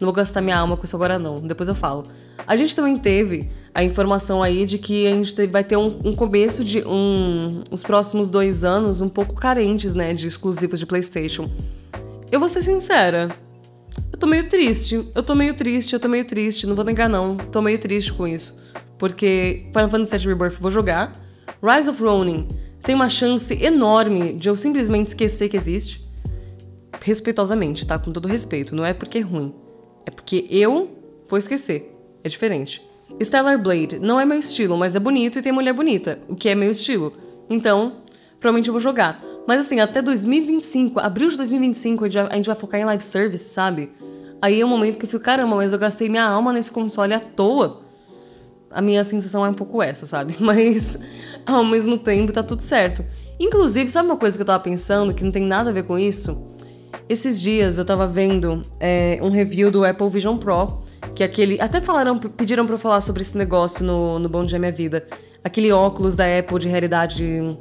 Não 0.00 0.06
vou 0.06 0.12
gastar 0.12 0.40
minha 0.40 0.56
alma 0.56 0.76
com 0.76 0.84
isso 0.84 0.96
agora, 0.96 1.18
não. 1.18 1.40
Depois 1.40 1.68
eu 1.68 1.74
falo. 1.74 2.06
A 2.46 2.56
gente 2.56 2.74
também 2.74 2.96
teve 2.96 3.48
a 3.74 3.84
informação 3.84 4.42
aí 4.42 4.66
de 4.66 4.78
que 4.78 5.06
a 5.06 5.10
gente 5.10 5.46
vai 5.46 5.62
ter 5.62 5.76
um, 5.76 6.00
um 6.04 6.14
começo 6.14 6.64
de 6.64 6.82
um, 6.86 7.62
os 7.70 7.82
próximos 7.82 8.28
dois 8.28 8.64
anos 8.64 9.00
um 9.00 9.08
pouco 9.08 9.34
carentes, 9.34 9.94
né? 9.94 10.14
De 10.14 10.26
exclusivos 10.26 10.78
de 10.78 10.86
PlayStation. 10.86 11.50
Eu 12.32 12.40
vou 12.40 12.48
ser 12.48 12.62
sincera. 12.62 13.34
Eu 14.14 14.18
tô 14.18 14.28
meio 14.28 14.48
triste. 14.48 15.04
Eu 15.12 15.24
tô 15.24 15.34
meio 15.34 15.54
triste, 15.54 15.92
eu 15.92 15.98
tô 15.98 16.06
meio 16.08 16.24
triste. 16.24 16.68
Não 16.68 16.76
vou 16.76 16.84
negar, 16.84 17.08
não. 17.08 17.36
Tô 17.36 17.60
meio 17.60 17.80
triste 17.80 18.12
com 18.12 18.28
isso. 18.28 18.62
Porque 18.96 19.66
Final 19.72 19.90
Fantasy 19.90 20.18
VII 20.18 20.28
Rebirth 20.28 20.54
eu 20.54 20.60
vou 20.60 20.70
jogar. 20.70 21.20
Rise 21.60 21.90
of 21.90 22.00
Ronin 22.00 22.46
tem 22.80 22.94
uma 22.94 23.08
chance 23.08 23.52
enorme 23.60 24.34
de 24.34 24.48
eu 24.48 24.56
simplesmente 24.56 25.08
esquecer 25.08 25.48
que 25.48 25.56
existe. 25.56 26.08
Respeitosamente, 27.02 27.84
tá? 27.84 27.98
Com 27.98 28.12
todo 28.12 28.28
respeito. 28.28 28.72
Não 28.72 28.84
é 28.84 28.94
porque 28.94 29.18
é 29.18 29.20
ruim. 29.20 29.52
É 30.06 30.12
porque 30.12 30.46
eu 30.48 30.96
vou 31.28 31.36
esquecer. 31.36 31.92
É 32.22 32.28
diferente. 32.28 32.80
Stellar 33.20 33.60
Blade 33.60 33.98
não 33.98 34.20
é 34.20 34.24
meu 34.24 34.38
estilo, 34.38 34.76
mas 34.76 34.94
é 34.94 35.00
bonito 35.00 35.40
e 35.40 35.42
tem 35.42 35.50
mulher 35.50 35.72
bonita, 35.72 36.20
o 36.28 36.36
que 36.36 36.48
é 36.48 36.54
meu 36.54 36.70
estilo. 36.70 37.12
Então, 37.50 37.96
provavelmente 38.38 38.68
eu 38.68 38.72
vou 38.72 38.80
jogar. 38.80 39.20
Mas 39.46 39.60
assim, 39.60 39.78
até 39.80 40.00
2025, 40.00 40.98
abril 41.00 41.28
de 41.28 41.36
2025, 41.36 42.04
a 42.04 42.36
gente 42.36 42.46
vai 42.46 42.56
focar 42.56 42.80
em 42.80 42.84
live 42.84 43.04
service, 43.04 43.48
sabe? 43.48 43.92
Aí 44.40 44.60
é 44.60 44.64
um 44.64 44.68
momento 44.68 44.98
que 44.98 45.04
eu 45.04 45.08
fico, 45.08 45.22
caramba, 45.22 45.56
mas 45.56 45.72
eu 45.72 45.78
gastei 45.78 46.08
minha 46.08 46.24
alma 46.24 46.52
nesse 46.52 46.70
console 46.70 47.14
à 47.14 47.20
toa. 47.20 47.82
A 48.70 48.82
minha 48.82 49.04
sensação 49.04 49.44
é 49.46 49.48
um 49.48 49.54
pouco 49.54 49.82
essa, 49.82 50.04
sabe? 50.04 50.34
Mas 50.40 50.98
ao 51.46 51.64
mesmo 51.64 51.96
tempo 51.96 52.32
tá 52.32 52.42
tudo 52.42 52.60
certo. 52.60 53.04
Inclusive, 53.38 53.88
sabe 53.88 54.08
uma 54.08 54.16
coisa 54.16 54.36
que 54.36 54.42
eu 54.42 54.46
tava 54.46 54.62
pensando 54.64 55.14
que 55.14 55.22
não 55.22 55.30
tem 55.30 55.44
nada 55.44 55.70
a 55.70 55.72
ver 55.72 55.84
com 55.84 55.96
isso? 55.96 56.44
Esses 57.08 57.40
dias 57.40 57.78
eu 57.78 57.84
tava 57.84 58.04
vendo 58.04 58.66
é, 58.80 59.20
um 59.22 59.30
review 59.30 59.70
do 59.70 59.84
Apple 59.84 60.08
Vision 60.08 60.36
Pro, 60.38 60.80
que 61.14 61.22
é 61.22 61.26
aquele. 61.26 61.60
Até 61.60 61.80
falaram, 61.80 62.18
pediram 62.18 62.66
pra 62.66 62.74
eu 62.74 62.78
falar 62.78 63.00
sobre 63.00 63.22
esse 63.22 63.38
negócio 63.38 63.84
no, 63.84 64.18
no 64.18 64.28
Bom 64.28 64.42
Dia 64.42 64.58
Minha 64.58 64.72
Vida. 64.72 65.06
Aquele 65.44 65.70
óculos 65.70 66.16
da 66.16 66.24
Apple 66.38 66.58
de 66.58 66.68
realidade 66.68 67.56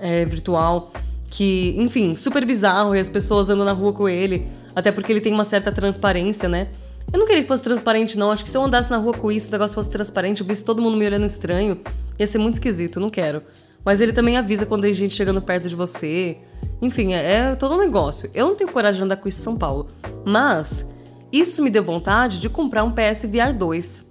é, 0.00 0.24
virtual 0.24 0.92
que, 1.30 1.74
enfim, 1.78 2.16
super 2.16 2.44
bizarro 2.44 2.94
e 2.94 3.00
as 3.00 3.08
pessoas 3.08 3.50
andam 3.50 3.64
na 3.64 3.72
rua 3.72 3.92
com 3.92 4.08
ele, 4.08 4.46
até 4.74 4.90
porque 4.90 5.12
ele 5.12 5.20
tem 5.20 5.32
uma 5.32 5.44
certa 5.44 5.70
transparência, 5.70 6.48
né? 6.48 6.68
Eu 7.12 7.18
não 7.18 7.26
queria 7.26 7.42
que 7.42 7.48
fosse 7.48 7.62
transparente, 7.62 8.18
não. 8.18 8.30
Acho 8.30 8.44
que 8.44 8.50
se 8.50 8.56
eu 8.56 8.62
andasse 8.62 8.90
na 8.90 8.98
rua 8.98 9.14
com 9.14 9.32
isso, 9.32 9.48
o 9.48 9.52
negócio 9.52 9.74
fosse 9.74 9.90
transparente, 9.90 10.40
eu 10.40 10.46
visse 10.46 10.64
todo 10.64 10.82
mundo 10.82 10.96
me 10.96 11.06
olhando 11.06 11.26
estranho, 11.26 11.80
ia 12.18 12.26
ser 12.26 12.38
muito 12.38 12.54
esquisito, 12.54 13.00
não 13.00 13.08
quero. 13.08 13.42
Mas 13.84 14.00
ele 14.00 14.12
também 14.12 14.36
avisa 14.36 14.66
quando 14.66 14.82
tem 14.82 14.92
gente 14.92 15.14
chegando 15.14 15.40
perto 15.40 15.68
de 15.68 15.74
você. 15.74 16.38
Enfim, 16.82 17.14
é, 17.14 17.50
é 17.50 17.54
todo 17.54 17.74
um 17.74 17.78
negócio. 17.78 18.30
Eu 18.34 18.46
não 18.46 18.54
tenho 18.54 18.70
coragem 18.70 18.98
de 18.98 19.04
andar 19.04 19.16
com 19.16 19.28
isso 19.28 19.40
em 19.40 19.44
São 19.44 19.56
Paulo. 19.56 19.88
Mas 20.24 20.90
isso 21.32 21.62
me 21.62 21.70
deu 21.70 21.82
vontade 21.82 22.40
de 22.40 22.48
comprar 22.48 22.84
um 22.84 22.90
PSVR 22.90 23.54
2. 23.56 24.10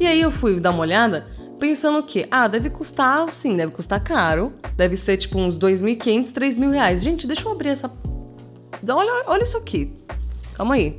E 0.00 0.06
aí 0.06 0.20
eu 0.20 0.30
fui 0.30 0.60
dar 0.60 0.70
uma 0.70 0.80
olhada 0.80 1.26
pensando 1.58 2.02
que, 2.02 2.26
ah, 2.30 2.48
deve 2.48 2.70
custar, 2.70 3.30
sim, 3.30 3.56
deve 3.56 3.72
custar 3.72 4.02
caro. 4.02 4.52
Deve 4.76 4.96
ser 4.96 5.16
tipo 5.16 5.38
uns 5.38 5.58
2.500, 5.58 6.32
3.000 6.32 6.70
reais. 6.70 7.02
Gente, 7.02 7.26
deixa 7.26 7.46
eu 7.46 7.52
abrir 7.52 7.70
essa. 7.70 7.92
Olha, 8.88 9.24
olha 9.26 9.42
isso 9.42 9.56
aqui. 9.56 9.92
Calma 10.54 10.74
aí. 10.74 10.96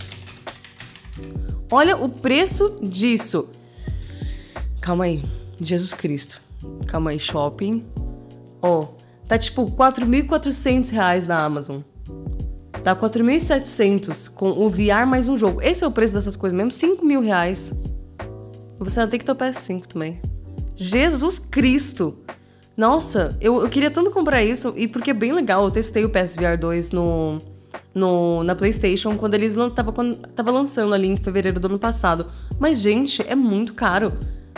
Olha 1.72 1.98
o 1.98 2.10
preço 2.10 2.80
disso. 2.82 3.50
Calma 4.82 5.06
aí. 5.06 5.24
Jesus 5.62 5.94
Cristo. 5.94 6.42
Calma 6.88 7.12
aí, 7.12 7.20
shopping. 7.20 7.86
Ó, 8.62 8.82
oh, 8.82 8.88
tá 9.28 9.38
tipo 9.38 9.70
4.400 9.72 10.92
reais 10.92 11.28
na 11.28 11.44
Amazon. 11.44 11.82
Tá 12.84 12.96
4.700 12.96 14.34
com 14.34 14.52
o 14.52 14.70
VR 14.70 15.06
mais 15.08 15.28
um 15.28 15.38
jogo. 15.38 15.62
Esse 15.62 15.84
é 15.84 15.88
o 15.88 15.92
preço 15.92 16.14
dessas 16.14 16.36
coisas 16.36 16.56
mesmo, 16.56 16.72
5 16.72 17.06
mil 17.06 17.22
reais. 17.22 17.74
Você 18.80 19.02
vai 19.02 19.10
ter 19.10 19.18
que 19.20 19.26
ter 19.26 19.32
o 19.32 19.36
PS5 19.36 19.86
também. 19.86 20.22
Jesus 20.82 21.38
Cristo! 21.38 22.20
Nossa, 22.78 23.38
eu, 23.42 23.62
eu 23.62 23.68
queria 23.68 23.92
tanto 23.92 24.10
comprar 24.12 24.42
isso, 24.42 24.74
e 24.78 24.88
porque 24.88 25.12
é 25.12 25.14
bem 25.14 25.34
legal, 25.34 25.66
eu 25.66 25.72
testei 25.72 26.06
o 26.06 26.10
PSVR 26.10 26.58
2 26.58 26.92
no, 26.94 27.42
no, 27.94 28.46
na 28.46 28.56
PlayStation 28.56 29.18
quando 29.18 29.34
eles 29.34 29.58
tava, 29.76 29.92
quando, 29.92 30.16
tava 30.30 30.52
lançando 30.52 30.94
ali 30.94 31.10
em 31.10 31.18
fevereiro 31.18 31.60
do 31.60 31.68
ano 31.68 31.78
passado. 31.78 32.28
Mas, 32.58 32.80
gente, 32.80 33.22
é 33.28 33.36
muito 33.36 33.74
caro. 33.74 34.14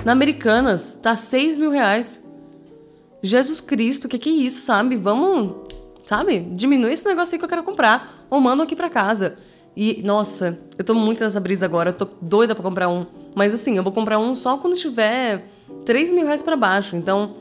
Na 0.06 0.12
Americanas, 0.12 0.94
tá 1.02 1.18
6 1.18 1.58
mil 1.58 1.72
reais. 1.72 2.24
Jesus 3.24 3.60
Cristo, 3.60 4.08
que 4.08 4.20
que 4.20 4.30
é 4.30 4.34
isso, 4.34 4.62
sabe? 4.62 4.98
Vamos, 4.98 5.72
sabe? 6.06 6.40
Diminui 6.52 6.94
esse 6.94 7.06
negócio 7.06 7.34
aí 7.34 7.40
que 7.40 7.46
eu 7.46 7.50
quero 7.50 7.64
comprar. 7.64 8.28
Ou 8.30 8.40
mando 8.40 8.62
aqui 8.62 8.76
pra 8.76 8.92
casa. 8.92 9.38
E, 9.76 10.04
nossa, 10.04 10.60
eu 10.78 10.84
tô 10.84 10.94
muito 10.94 11.24
nessa 11.24 11.40
brisa 11.40 11.66
agora, 11.66 11.90
eu 11.90 11.94
tô 11.94 12.08
doida 12.22 12.54
pra 12.54 12.64
comprar 12.64 12.90
um. 12.90 13.08
Mas 13.34 13.54
assim, 13.56 13.76
eu 13.76 13.82
vou 13.82 13.92
comprar 13.92 14.20
um 14.20 14.36
só 14.36 14.58
quando 14.58 14.76
tiver 14.76 15.48
3 15.86 16.12
mil 16.12 16.26
reais 16.26 16.42
pra 16.42 16.56
baixo. 16.56 16.96
Então, 16.96 17.36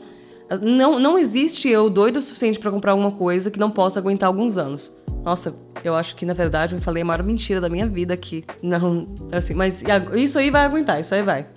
não, 0.61 0.99
não 0.99 1.17
existe 1.17 1.69
eu 1.69 1.89
doido 1.89 2.17
o 2.17 2.21
suficiente 2.21 2.59
para 2.59 2.71
comprar 2.71 2.91
alguma 2.91 3.11
coisa 3.11 3.49
que 3.49 3.59
não 3.59 3.71
possa 3.71 3.99
aguentar 3.99 4.27
alguns 4.27 4.57
anos. 4.57 4.91
Nossa, 5.23 5.55
eu 5.83 5.95
acho 5.95 6.15
que 6.15 6.25
na 6.25 6.33
verdade 6.33 6.75
eu 6.75 6.81
falei 6.81 7.03
a 7.03 7.05
maior 7.05 7.23
mentira 7.23 7.61
da 7.61 7.69
minha 7.69 7.87
vida 7.87 8.13
aqui. 8.13 8.43
Não, 8.61 9.07
assim, 9.31 9.53
mas 9.53 9.83
isso 10.15 10.39
aí 10.39 10.49
vai 10.49 10.65
aguentar, 10.65 10.99
isso 10.99 11.13
aí 11.13 11.21
vai. 11.21 11.47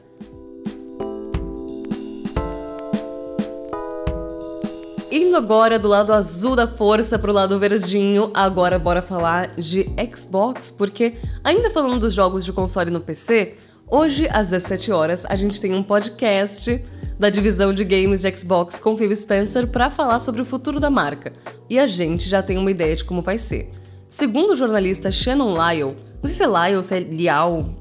Indo 5.10 5.36
agora 5.36 5.78
do 5.78 5.86
lado 5.86 6.12
azul 6.12 6.56
da 6.56 6.66
força 6.66 7.18
pro 7.18 7.32
lado 7.32 7.58
verdinho, 7.58 8.30
agora 8.34 8.78
bora 8.78 9.00
falar 9.00 9.54
de 9.56 9.86
Xbox, 10.12 10.70
porque 10.72 11.14
ainda 11.42 11.70
falando 11.70 12.00
dos 12.00 12.12
jogos 12.12 12.44
de 12.44 12.52
console 12.52 12.90
no 12.90 13.00
PC, 13.00 13.54
hoje 13.90 14.28
às 14.30 14.50
17 14.50 14.92
horas 14.92 15.24
a 15.24 15.36
gente 15.36 15.60
tem 15.60 15.74
um 15.74 15.82
podcast 15.82 16.84
da 17.18 17.30
divisão 17.30 17.72
de 17.72 17.84
games 17.84 18.22
de 18.22 18.36
Xbox 18.36 18.78
com 18.78 18.96
Phil 18.96 19.14
Spencer 19.14 19.68
para 19.68 19.90
falar 19.90 20.18
sobre 20.18 20.42
o 20.42 20.44
futuro 20.44 20.80
da 20.80 20.90
marca. 20.90 21.32
E 21.68 21.78
a 21.78 21.86
gente 21.86 22.28
já 22.28 22.42
tem 22.42 22.58
uma 22.58 22.70
ideia 22.70 22.96
de 22.96 23.04
como 23.04 23.22
vai 23.22 23.38
ser. 23.38 23.70
Segundo 24.08 24.52
o 24.52 24.56
jornalista 24.56 25.10
Shannon 25.10 25.54
Lyle, 25.54 25.96
não 26.22 26.28
sei 26.28 26.34
se 26.34 26.42
é 26.42 26.46
Lyle 26.46 26.76
ou 26.76 26.82
se 26.82 26.94
é 26.96 27.00
Liao, 27.00 27.74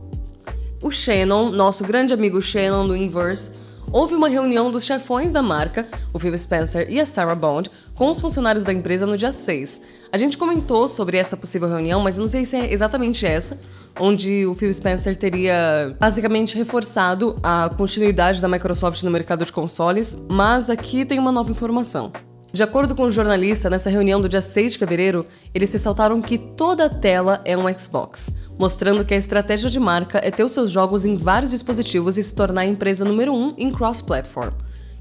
o 0.82 0.92
Shannon, 0.92 1.50
nosso 1.50 1.84
grande 1.84 2.14
amigo 2.14 2.42
Shannon 2.42 2.88
do 2.88 2.96
Inverse, 2.96 3.58
houve 3.92 4.16
uma 4.16 4.28
reunião 4.28 4.72
dos 4.72 4.84
chefões 4.84 5.32
da 5.32 5.42
marca, 5.42 5.88
o 6.12 6.20
Phil 6.20 6.38
Spencer 6.38 6.88
e 6.90 7.00
a 7.00 7.06
Sarah 7.06 7.36
Bond, 7.36 7.70
com 7.96 8.12
os 8.12 8.20
funcionários 8.20 8.64
da 8.64 8.74
empresa 8.74 9.06
no 9.06 9.18
dia 9.18 9.32
6. 9.32 9.82
A 10.14 10.18
gente 10.20 10.38
comentou 10.38 10.88
sobre 10.88 11.18
essa 11.18 11.36
possível 11.36 11.68
reunião, 11.68 12.00
mas 12.00 12.18
não 12.18 12.28
sei 12.28 12.46
se 12.46 12.56
é 12.56 12.72
exatamente 12.72 13.26
essa, 13.26 13.60
onde 14.00 14.46
o 14.46 14.54
Phil 14.54 14.72
Spencer 14.72 15.18
teria 15.18 15.98
basicamente 16.00 16.56
reforçado 16.56 17.40
a 17.42 17.68
continuidade 17.76 18.40
da 18.40 18.48
Microsoft 18.48 19.02
no 19.02 19.10
mercado 19.10 19.44
de 19.44 19.52
consoles, 19.52 20.16
mas 20.30 20.70
aqui 20.70 21.04
tem 21.04 21.18
uma 21.18 21.32
nova 21.32 21.50
informação. 21.50 22.12
De 22.52 22.62
acordo 22.62 22.94
com 22.94 23.06
o 23.06 23.12
jornalista, 23.12 23.72
nessa 23.72 23.90
reunião 23.90 24.22
do 24.22 24.30
dia 24.30 24.40
6 24.40 24.74
de 24.74 24.78
fevereiro, 24.78 25.26
eles 25.52 25.74
ressaltaram 25.74 26.22
que 26.22 26.38
toda 26.38 26.86
a 26.86 26.90
tela 26.90 27.42
é 27.44 27.58
um 27.58 27.66
Xbox, 27.76 28.32
mostrando 28.56 29.04
que 29.04 29.16
a 29.16 29.18
estratégia 29.18 29.68
de 29.68 29.80
marca 29.80 30.20
é 30.24 30.30
ter 30.30 30.44
os 30.44 30.52
seus 30.52 30.70
jogos 30.70 31.06
em 31.06 31.16
vários 31.16 31.50
dispositivos 31.50 32.20
e 32.20 32.24
se 32.24 32.36
tornar 32.36 32.62
a 32.62 32.68
empresa 32.68 33.04
número 33.04 33.34
um 33.34 33.56
em 33.58 33.72
cross-platform, 33.72 34.54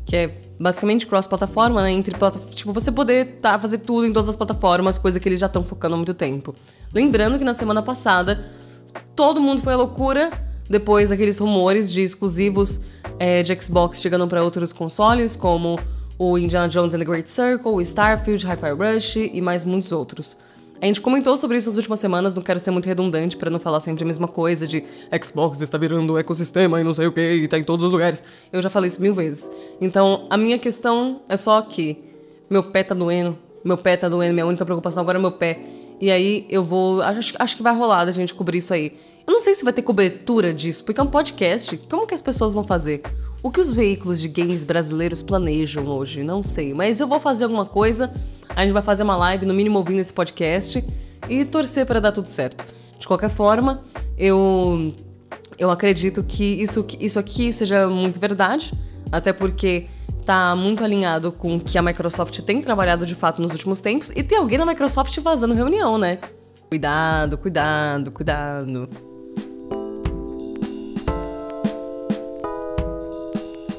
que 0.06 0.16
é 0.16 0.40
basicamente 0.62 1.06
cross-plataforma, 1.06 1.82
né? 1.82 1.90
Entre 1.90 2.14
tipo, 2.54 2.72
você 2.72 2.92
poder 2.92 3.38
tá, 3.42 3.58
fazer 3.58 3.78
tudo 3.78 4.06
em 4.06 4.12
todas 4.12 4.28
as 4.28 4.36
plataformas, 4.36 4.96
coisa 4.96 5.18
que 5.18 5.28
eles 5.28 5.40
já 5.40 5.46
estão 5.46 5.64
focando 5.64 5.94
há 5.94 5.96
muito 5.96 6.14
tempo. 6.14 6.54
Lembrando 6.94 7.38
que 7.38 7.44
na 7.44 7.52
semana 7.52 7.82
passada, 7.82 8.46
todo 9.16 9.40
mundo 9.40 9.60
foi 9.60 9.72
à 9.72 9.76
loucura 9.76 10.30
depois 10.70 11.10
daqueles 11.10 11.38
rumores 11.38 11.92
de 11.92 12.02
exclusivos 12.02 12.80
é, 13.18 13.42
de 13.42 13.60
Xbox 13.60 14.00
chegando 14.00 14.26
para 14.28 14.42
outros 14.42 14.72
consoles, 14.72 15.34
como 15.34 15.78
o 16.16 16.38
Indiana 16.38 16.68
Jones 16.68 16.94
and 16.94 16.98
the 17.00 17.04
Great 17.04 17.28
Circle, 17.28 17.72
o 17.72 17.80
Starfield, 17.80 18.46
Hi-Fi 18.46 18.70
Rush 18.70 19.16
e 19.16 19.40
mais 19.40 19.64
muitos 19.64 19.90
outros. 19.90 20.36
A 20.82 20.86
gente 20.86 21.00
comentou 21.00 21.36
sobre 21.36 21.56
isso 21.56 21.68
nas 21.68 21.76
últimas 21.76 22.00
semanas, 22.00 22.34
não 22.34 22.42
quero 22.42 22.58
ser 22.58 22.72
muito 22.72 22.86
redundante 22.86 23.36
para 23.36 23.48
não 23.48 23.60
falar 23.60 23.78
sempre 23.78 24.02
a 24.02 24.06
mesma 24.06 24.26
coisa 24.26 24.66
de 24.66 24.82
Xbox 25.24 25.60
está 25.60 25.78
virando 25.78 26.14
um 26.14 26.18
ecossistema 26.18 26.80
e 26.80 26.82
não 26.82 26.92
sei 26.92 27.06
o 27.06 27.12
que, 27.12 27.20
e 27.20 27.46
tá 27.46 27.56
em 27.56 27.62
todos 27.62 27.86
os 27.86 27.92
lugares. 27.92 28.20
Eu 28.52 28.60
já 28.60 28.68
falei 28.68 28.88
isso 28.88 29.00
mil 29.00 29.14
vezes. 29.14 29.48
Então, 29.80 30.26
a 30.28 30.36
minha 30.36 30.58
questão 30.58 31.20
é 31.28 31.36
só 31.36 31.62
que 31.62 32.02
meu 32.50 32.64
pé 32.64 32.82
tá 32.82 32.96
doendo, 32.96 33.38
meu 33.64 33.78
pé 33.78 33.96
tá 33.96 34.08
doendo, 34.08 34.34
minha 34.34 34.44
única 34.44 34.64
preocupação 34.64 35.02
agora 35.02 35.18
é 35.18 35.20
meu 35.20 35.30
pé. 35.30 35.60
E 36.00 36.10
aí 36.10 36.46
eu 36.50 36.64
vou. 36.64 37.00
Acho, 37.00 37.34
acho 37.38 37.56
que 37.56 37.62
vai 37.62 37.76
rolar 37.76 38.04
da 38.04 38.10
gente 38.10 38.34
cobrir 38.34 38.58
isso 38.58 38.74
aí. 38.74 38.98
Eu 39.24 39.34
não 39.34 39.40
sei 39.40 39.54
se 39.54 39.62
vai 39.62 39.72
ter 39.72 39.82
cobertura 39.82 40.52
disso, 40.52 40.82
porque 40.82 41.00
é 41.00 41.04
um 41.04 41.06
podcast. 41.06 41.76
Como 41.88 42.08
que 42.08 42.14
as 42.14 42.20
pessoas 42.20 42.54
vão 42.54 42.64
fazer? 42.64 43.02
O 43.40 43.52
que 43.52 43.60
os 43.60 43.70
veículos 43.70 44.20
de 44.20 44.26
games 44.26 44.64
brasileiros 44.64 45.22
planejam 45.22 45.86
hoje? 45.86 46.24
Não 46.24 46.42
sei, 46.42 46.74
mas 46.74 46.98
eu 46.98 47.06
vou 47.06 47.20
fazer 47.20 47.44
alguma 47.44 47.64
coisa. 47.64 48.12
A 48.54 48.62
gente 48.62 48.72
vai 48.72 48.82
fazer 48.82 49.02
uma 49.02 49.16
live, 49.16 49.46
no 49.46 49.54
mínimo 49.54 49.78
ouvindo 49.78 50.00
esse 50.00 50.12
podcast 50.12 50.84
e 51.28 51.44
torcer 51.44 51.86
para 51.86 52.00
dar 52.00 52.12
tudo 52.12 52.28
certo. 52.28 52.64
De 52.98 53.06
qualquer 53.06 53.30
forma, 53.30 53.82
eu 54.16 54.94
eu 55.58 55.70
acredito 55.70 56.22
que 56.22 56.44
isso, 56.44 56.84
isso 56.98 57.18
aqui 57.18 57.52
seja 57.52 57.86
muito 57.86 58.18
verdade, 58.18 58.72
até 59.10 59.32
porque 59.32 59.86
tá 60.24 60.54
muito 60.56 60.82
alinhado 60.82 61.32
com 61.32 61.56
o 61.56 61.60
que 61.60 61.76
a 61.76 61.82
Microsoft 61.82 62.40
tem 62.40 62.60
trabalhado 62.60 63.04
de 63.04 63.14
fato 63.14 63.42
nos 63.42 63.52
últimos 63.52 63.80
tempos 63.80 64.10
e 64.10 64.22
tem 64.22 64.38
alguém 64.38 64.58
da 64.58 64.66
Microsoft 64.66 65.16
vazando 65.20 65.54
reunião, 65.54 65.98
né? 65.98 66.18
Cuidado, 66.68 67.36
cuidado, 67.36 68.10
cuidado. 68.10 68.88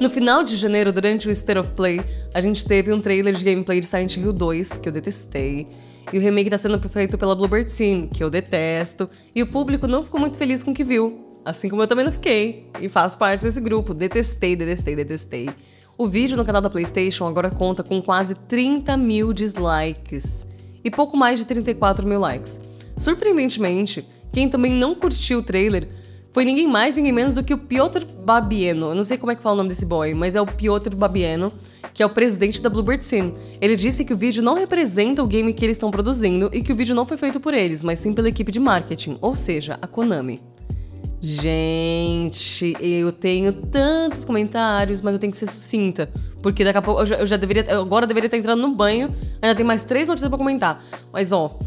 No 0.03 0.09
final 0.09 0.43
de 0.43 0.57
janeiro, 0.57 0.91
durante 0.91 1.29
o 1.29 1.31
State 1.31 1.57
of 1.57 1.71
Play, 1.71 2.01
a 2.33 2.41
gente 2.41 2.65
teve 2.65 2.91
um 2.91 2.99
trailer 2.99 3.33
de 3.33 3.41
gameplay 3.41 3.79
de 3.79 3.85
Silent 3.85 4.17
Hill 4.17 4.33
2, 4.33 4.75
que 4.75 4.89
eu 4.89 4.91
detestei. 4.91 5.65
E 6.11 6.17
o 6.17 6.21
remake 6.21 6.47
está 6.47 6.57
sendo 6.57 6.77
feito 6.89 7.17
pela 7.17 7.33
Bluebird 7.33 7.73
Team, 7.73 8.09
que 8.09 8.21
eu 8.21 8.29
detesto. 8.29 9.09
E 9.33 9.41
o 9.41 9.47
público 9.47 9.87
não 9.87 10.03
ficou 10.03 10.19
muito 10.19 10.37
feliz 10.37 10.61
com 10.61 10.71
o 10.71 10.73
que 10.73 10.83
viu. 10.83 11.39
Assim 11.45 11.69
como 11.69 11.83
eu 11.83 11.87
também 11.87 12.03
não 12.03 12.11
fiquei. 12.11 12.67
E 12.81 12.89
faço 12.89 13.17
parte 13.17 13.43
desse 13.43 13.61
grupo. 13.61 13.93
Detestei, 13.93 14.57
detestei, 14.57 14.93
detestei. 14.93 15.49
O 15.97 16.05
vídeo 16.05 16.35
no 16.35 16.43
canal 16.43 16.61
da 16.61 16.69
PlayStation 16.69 17.25
agora 17.25 17.49
conta 17.49 17.81
com 17.81 18.01
quase 18.01 18.35
30 18.35 18.97
mil 18.97 19.31
dislikes 19.31 20.45
e 20.83 20.91
pouco 20.91 21.15
mais 21.15 21.39
de 21.39 21.45
34 21.45 22.05
mil 22.05 22.19
likes. 22.19 22.59
Surpreendentemente, 22.97 24.05
quem 24.33 24.49
também 24.49 24.73
não 24.73 24.95
curtiu 24.95 25.39
o 25.39 25.43
trailer 25.43 25.87
foi 26.33 26.43
ninguém 26.45 26.67
mais, 26.67 26.95
ninguém 26.95 27.13
menos 27.13 27.35
do 27.35 27.43
que 27.43 27.53
o 27.53 27.57
Piotr 27.59 28.03
Babieno. 28.05 28.87
Eu 28.87 28.95
não 28.95 29.03
sei 29.03 29.19
como 29.19 29.31
é 29.31 29.35
que 29.35 29.41
fala 29.41 29.53
o 29.53 29.57
nome 29.57 29.69
desse 29.69 29.85
boy, 29.85 30.15
mas 30.15 30.35
é 30.35 30.41
o 30.41 30.47
Piotr 30.47 30.95
Babieno, 30.95 31.53
que 31.93 32.01
é 32.01 32.05
o 32.05 32.09
presidente 32.09 32.59
da 32.59 32.71
Bluebird 32.71 33.05
Sim. 33.05 33.35
Ele 33.61 33.75
disse 33.75 34.03
que 34.03 34.13
o 34.13 34.17
vídeo 34.17 34.41
não 34.41 34.55
representa 34.55 35.21
o 35.21 35.27
game 35.27 35.53
que 35.53 35.63
eles 35.63 35.77
estão 35.77 35.91
produzindo 35.91 36.49
e 36.51 36.63
que 36.63 36.73
o 36.73 36.75
vídeo 36.75 36.95
não 36.95 37.05
foi 37.05 37.17
feito 37.17 37.39
por 37.39 37.53
eles, 37.53 37.83
mas 37.83 37.99
sim 37.99 38.13
pela 38.13 38.27
equipe 38.27 38.51
de 38.51 38.59
marketing, 38.59 39.15
ou 39.21 39.35
seja, 39.35 39.77
a 39.79 39.85
Konami. 39.85 40.41
Gente, 41.21 42.75
eu 42.81 43.11
tenho 43.11 43.53
tantos 43.67 44.25
comentários, 44.25 45.01
mas 45.01 45.13
eu 45.13 45.19
tenho 45.19 45.31
que 45.31 45.37
ser 45.37 45.47
sucinta. 45.47 46.11
Porque 46.41 46.65
daqui 46.65 46.79
a 46.79 46.81
pouco 46.81 47.01
eu 47.01 47.05
já, 47.05 47.15
eu 47.15 47.25
já 47.25 47.37
deveria. 47.37 47.63
Agora 47.79 48.03
eu 48.03 48.07
deveria 48.07 48.27
estar 48.27 48.37
entrando 48.37 48.61
no 48.61 48.75
banho. 48.75 49.15
Ainda 49.41 49.55
tem 49.55 49.65
mais 49.65 49.83
três 49.83 50.07
notícias 50.07 50.27
pra 50.27 50.37
comentar. 50.37 50.83
Mas 51.13 51.31
ó, 51.31 51.57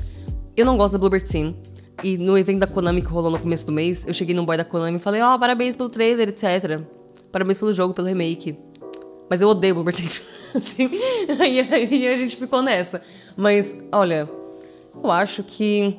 eu 0.54 0.66
não 0.66 0.76
gosto 0.76 0.92
da 0.92 0.98
Bluebird 0.98 1.26
Sim. 1.26 1.54
E 2.02 2.18
no 2.18 2.36
evento 2.36 2.60
da 2.60 2.66
Konami 2.66 3.00
que 3.00 3.08
rolou 3.08 3.30
no 3.30 3.38
começo 3.38 3.66
do 3.66 3.72
mês, 3.72 4.06
eu 4.06 4.12
cheguei 4.12 4.34
no 4.34 4.44
boy 4.44 4.56
da 4.56 4.64
Konami 4.64 4.98
e 4.98 5.00
falei, 5.00 5.22
ó, 5.22 5.34
oh, 5.34 5.38
parabéns 5.38 5.76
pelo 5.76 5.88
trailer, 5.88 6.28
etc. 6.28 6.80
Parabéns 7.32 7.58
pelo 7.58 7.72
jogo, 7.72 7.94
pelo 7.94 8.06
remake. 8.06 8.58
Mas 9.28 9.40
eu 9.40 9.48
odeio 9.48 9.74
Bluebird 9.74 10.02
Team. 10.02 10.36
assim, 10.56 10.90
e 11.90 12.08
a 12.08 12.16
gente 12.16 12.36
ficou 12.36 12.62
nessa. 12.62 13.02
Mas, 13.36 13.76
olha, 13.92 14.28
eu 15.02 15.10
acho 15.10 15.42
que. 15.42 15.96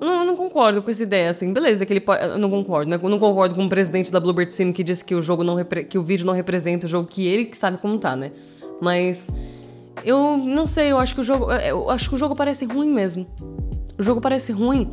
Não, 0.00 0.24
não 0.24 0.36
concordo 0.36 0.82
com 0.82 0.90
essa 0.90 1.02
ideia, 1.02 1.30
assim. 1.30 1.52
Beleza, 1.52 1.84
que 1.84 1.92
ele 1.92 2.00
pode. 2.00 2.24
Eu 2.24 2.38
não 2.38 2.48
concordo, 2.48 2.90
né? 2.90 2.98
Eu 3.02 3.08
não 3.08 3.18
concordo 3.18 3.54
com 3.54 3.64
o 3.64 3.68
presidente 3.68 4.10
da 4.10 4.18
Bluebird 4.18 4.52
Sim 4.52 4.72
que 4.72 4.82
disse 4.82 5.04
que 5.04 5.14
o 5.14 5.20
jogo 5.20 5.44
não 5.44 5.54
repre... 5.54 5.84
que 5.84 5.98
o 5.98 6.02
vídeo 6.02 6.24
não 6.24 6.32
representa 6.32 6.86
o 6.86 6.88
jogo 6.88 7.06
que 7.06 7.26
ele 7.26 7.44
que 7.44 7.56
sabe 7.56 7.78
como 7.78 7.98
tá, 7.98 8.16
né? 8.16 8.32
Mas. 8.80 9.30
Eu 10.02 10.38
não 10.38 10.66
sei, 10.66 10.92
eu 10.92 10.98
acho 10.98 11.14
que 11.14 11.20
o 11.20 11.24
jogo. 11.24 11.52
Eu 11.52 11.90
acho 11.90 12.08
que 12.08 12.14
o 12.14 12.18
jogo 12.18 12.34
parece 12.34 12.64
ruim 12.64 12.88
mesmo. 12.88 13.26
O 13.98 14.02
jogo 14.02 14.20
parece 14.20 14.52
ruim. 14.52 14.88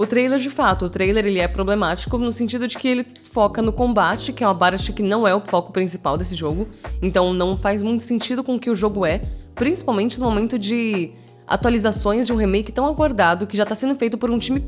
O 0.00 0.06
trailer, 0.06 0.38
de 0.38 0.48
fato, 0.48 0.86
o 0.86 0.88
trailer 0.88 1.26
ele 1.26 1.40
é 1.40 1.46
problemático 1.46 2.16
no 2.16 2.32
sentido 2.32 2.66
de 2.66 2.78
que 2.78 2.88
ele 2.88 3.06
foca 3.30 3.60
no 3.60 3.70
combate, 3.70 4.32
que 4.32 4.42
é 4.42 4.46
uma 4.46 4.54
parte 4.54 4.94
que 4.94 5.02
não 5.02 5.28
é 5.28 5.34
o 5.34 5.42
foco 5.42 5.74
principal 5.74 6.16
desse 6.16 6.34
jogo. 6.34 6.68
Então 7.02 7.34
não 7.34 7.54
faz 7.54 7.82
muito 7.82 8.02
sentido 8.02 8.42
com 8.42 8.54
o 8.54 8.58
que 8.58 8.70
o 8.70 8.74
jogo 8.74 9.04
é, 9.04 9.20
principalmente 9.54 10.18
no 10.18 10.24
momento 10.24 10.58
de 10.58 11.12
atualizações 11.46 12.26
de 12.26 12.32
um 12.32 12.36
remake 12.36 12.72
tão 12.72 12.86
aguardado 12.86 13.46
que 13.46 13.54
já 13.54 13.66
tá 13.66 13.74
sendo 13.74 13.94
feito 13.94 14.16
por 14.16 14.30
um 14.30 14.38
time 14.38 14.64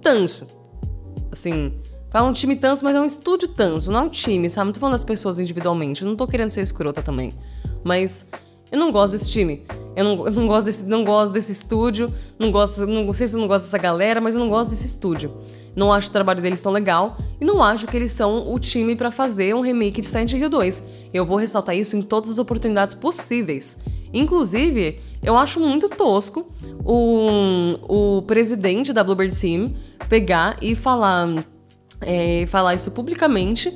tanso. 0.00 0.46
Assim, 1.30 1.74
fala 2.10 2.30
um 2.30 2.32
time 2.32 2.56
tanso, 2.56 2.82
mas 2.82 2.96
é 2.96 3.00
um 3.02 3.04
estúdio 3.04 3.48
tanso, 3.48 3.92
não 3.92 4.00
é 4.00 4.02
um 4.04 4.08
time, 4.08 4.48
sabe? 4.48 4.68
Não 4.68 4.72
tô 4.72 4.80
falando 4.80 4.94
das 4.94 5.04
pessoas 5.04 5.38
individualmente, 5.38 6.02
não 6.02 6.16
tô 6.16 6.26
querendo 6.26 6.48
ser 6.48 6.62
escrota 6.62 7.02
também. 7.02 7.34
Mas 7.84 8.26
eu 8.70 8.78
não 8.78 8.90
gosto 8.90 9.12
desse 9.12 9.30
time. 9.30 9.62
Eu 9.94 10.04
não, 10.04 10.26
eu 10.26 10.32
não, 10.32 10.46
gosto, 10.46 10.66
desse, 10.66 10.84
não 10.84 11.04
gosto 11.04 11.32
desse 11.32 11.52
estúdio, 11.52 12.12
não 12.38 12.50
gosto, 12.50 12.86
não 12.86 13.10
sei 13.14 13.26
se 13.26 13.34
eu 13.34 13.40
não 13.40 13.48
gosto 13.48 13.64
dessa 13.64 13.78
galera, 13.78 14.20
mas 14.20 14.34
eu 14.34 14.40
não 14.40 14.48
gosto 14.48 14.70
desse 14.70 14.86
estúdio. 14.86 15.32
Não 15.74 15.92
acho 15.92 16.08
o 16.08 16.12
trabalho 16.12 16.42
deles 16.42 16.60
tão 16.60 16.70
legal 16.70 17.16
e 17.40 17.44
não 17.44 17.62
acho 17.62 17.86
que 17.86 17.96
eles 17.96 18.12
são 18.12 18.52
o 18.52 18.58
time 18.58 18.94
para 18.94 19.10
fazer 19.10 19.54
um 19.54 19.60
remake 19.60 20.00
de 20.00 20.06
Silent 20.06 20.32
Hill 20.32 20.50
2. 20.50 20.84
Eu 21.14 21.24
vou 21.24 21.38
ressaltar 21.38 21.76
isso 21.76 21.96
em 21.96 22.02
todas 22.02 22.30
as 22.30 22.38
oportunidades 22.38 22.94
possíveis. 22.94 23.78
Inclusive, 24.12 25.00
eu 25.22 25.36
acho 25.36 25.60
muito 25.60 25.88
tosco 25.88 26.46
o, 26.84 28.18
o 28.18 28.22
presidente 28.22 28.92
da 28.92 29.02
Bluebird 29.02 29.38
Team 29.38 29.72
pegar 30.08 30.56
e 30.60 30.74
falar, 30.74 31.44
é, 32.02 32.46
falar 32.46 32.74
isso 32.74 32.90
publicamente 32.90 33.72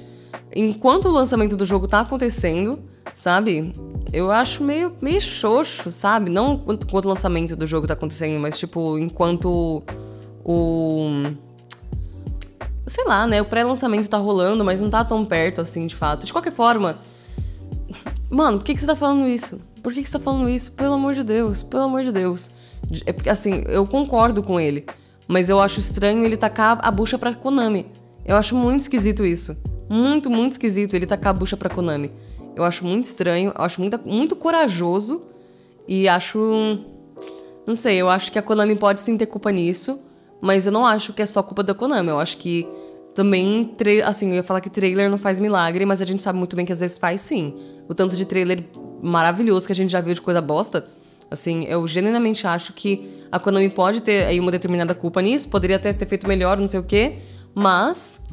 enquanto 0.55 1.07
o 1.07 1.11
lançamento 1.11 1.57
do 1.57 1.65
jogo 1.65 1.87
tá 1.87 2.01
acontecendo, 2.01 2.79
sabe? 3.13 3.75
eu 4.13 4.31
acho 4.31 4.63
meio, 4.63 4.93
meio 5.01 5.21
xoxo, 5.21 5.91
sabe? 5.91 6.31
Não 6.31 6.55
enquanto, 6.55 6.85
enquanto 6.85 7.05
o 7.05 7.09
lançamento 7.09 7.57
do 7.57 7.67
jogo 7.67 7.87
tá 7.87 7.95
acontecendo, 7.95 8.41
mas 8.41 8.59
tipo, 8.59 8.99
enquanto 8.99 9.83
o. 10.45 11.33
Sei 12.87 13.05
lá, 13.05 13.27
né? 13.27 13.41
O 13.41 13.45
pré-lançamento 13.45 14.09
tá 14.09 14.19
rolando, 14.19 14.65
mas 14.65 14.81
não 14.81 14.91
tá 14.91 15.05
tão 15.05 15.25
perto 15.25 15.61
assim, 15.61 15.87
de 15.87 15.95
fato. 15.95 16.27
De 16.27 16.33
qualquer 16.33 16.53
forma. 16.53 16.99
Mano, 18.29 18.59
por 18.59 18.65
que, 18.65 18.75
que 18.75 18.81
você 18.81 18.87
tá 18.87 18.97
falando 18.97 19.29
isso? 19.29 19.61
Por 19.83 19.93
que, 19.93 20.03
que 20.03 20.09
você 20.09 20.19
tá 20.19 20.23
falando 20.23 20.49
isso? 20.49 20.73
Pelo 20.73 20.95
amor 20.95 21.15
de 21.15 21.23
Deus, 21.23 21.63
pelo 21.63 21.85
amor 21.85 22.03
de 22.03 22.11
Deus. 22.11 22.51
É 23.07 23.13
porque, 23.13 23.31
assim, 23.31 23.63
eu 23.69 23.87
concordo 23.87 24.43
com 24.43 24.59
ele. 24.59 24.87
Mas 25.29 25.49
eu 25.49 25.61
acho 25.61 25.79
estranho 25.79 26.25
ele 26.25 26.37
tacar 26.37 26.81
a 26.83 26.91
bucha 26.91 27.17
pra 27.17 27.33
Konami. 27.33 27.87
Eu 28.25 28.37
acho 28.37 28.57
muito 28.57 28.81
esquisito 28.81 29.25
isso. 29.25 29.57
Muito, 29.89 30.29
muito 30.29 30.53
esquisito 30.53 30.95
ele 30.95 31.07
tacar 31.07 31.31
a 31.31 31.33
bucha 31.33 31.57
pra 31.57 31.71
Konami. 31.71 32.11
Eu 32.61 32.65
acho 32.65 32.85
muito 32.85 33.07
estranho, 33.07 33.53
eu 33.57 33.65
acho 33.65 33.81
muito, 33.81 33.99
muito 34.05 34.37
corajoso 34.37 35.23
e 35.89 36.07
acho. 36.07 36.79
Não 37.67 37.75
sei, 37.75 37.97
eu 37.97 38.09
acho 38.11 38.31
que 38.31 38.39
a 38.39 38.43
Konami 38.43 38.77
pode 38.77 39.01
sim 39.01 39.17
ter 39.17 39.27
culpa 39.27 39.51
nisso, 39.51 39.99
mas 40.43 40.67
eu 40.67 40.73
não 40.73 40.87
acho 40.87 41.15
que 41.15 41.23
é 41.23 41.27
só 41.27 41.43
culpa 41.43 41.63
da 41.63 41.73
Konami. 41.75 42.11
Eu 42.11 42.21
acho 42.21 42.37
que 42.37 42.69
também, 43.15 43.75
assim, 44.05 44.29
eu 44.29 44.35
ia 44.35 44.43
falar 44.43 44.61
que 44.61 44.69
trailer 44.69 45.11
não 45.11 45.17
faz 45.17 45.41
milagre, 45.41 45.87
mas 45.87 46.03
a 46.03 46.05
gente 46.05 46.23
sabe 46.23 46.39
muito 46.39 46.55
bem 46.55 46.67
que 46.67 46.73
às 46.73 46.81
vezes 46.81 46.99
faz 46.99 47.23
sim. 47.23 47.55
O 47.89 47.95
tanto 47.95 48.15
de 48.15 48.27
trailer 48.27 48.63
maravilhoso 49.03 49.67
que 49.67 49.73
a 49.73 49.77
gente 49.77 49.91
já 49.91 50.03
viu 50.03 50.13
de 50.13 50.21
coisa 50.21 50.43
bosta. 50.43 50.87
Assim, 51.31 51.65
eu 51.65 51.87
genuinamente 51.89 52.47
acho 52.47 52.75
que 52.75 53.09
a 53.33 53.39
Konami 53.39 53.71
pode 53.71 54.03
ter 54.03 54.27
aí 54.27 54.39
uma 54.39 54.51
determinada 54.51 54.95
culpa 54.95 55.23
nisso, 55.23 55.49
poderia 55.49 55.77
até 55.77 55.95
ter 55.95 56.05
feito 56.05 56.29
melhor, 56.29 56.59
não 56.59 56.69
sei 56.69 56.81
o 56.81 56.83
quê, 56.83 57.21
mas 57.55 58.27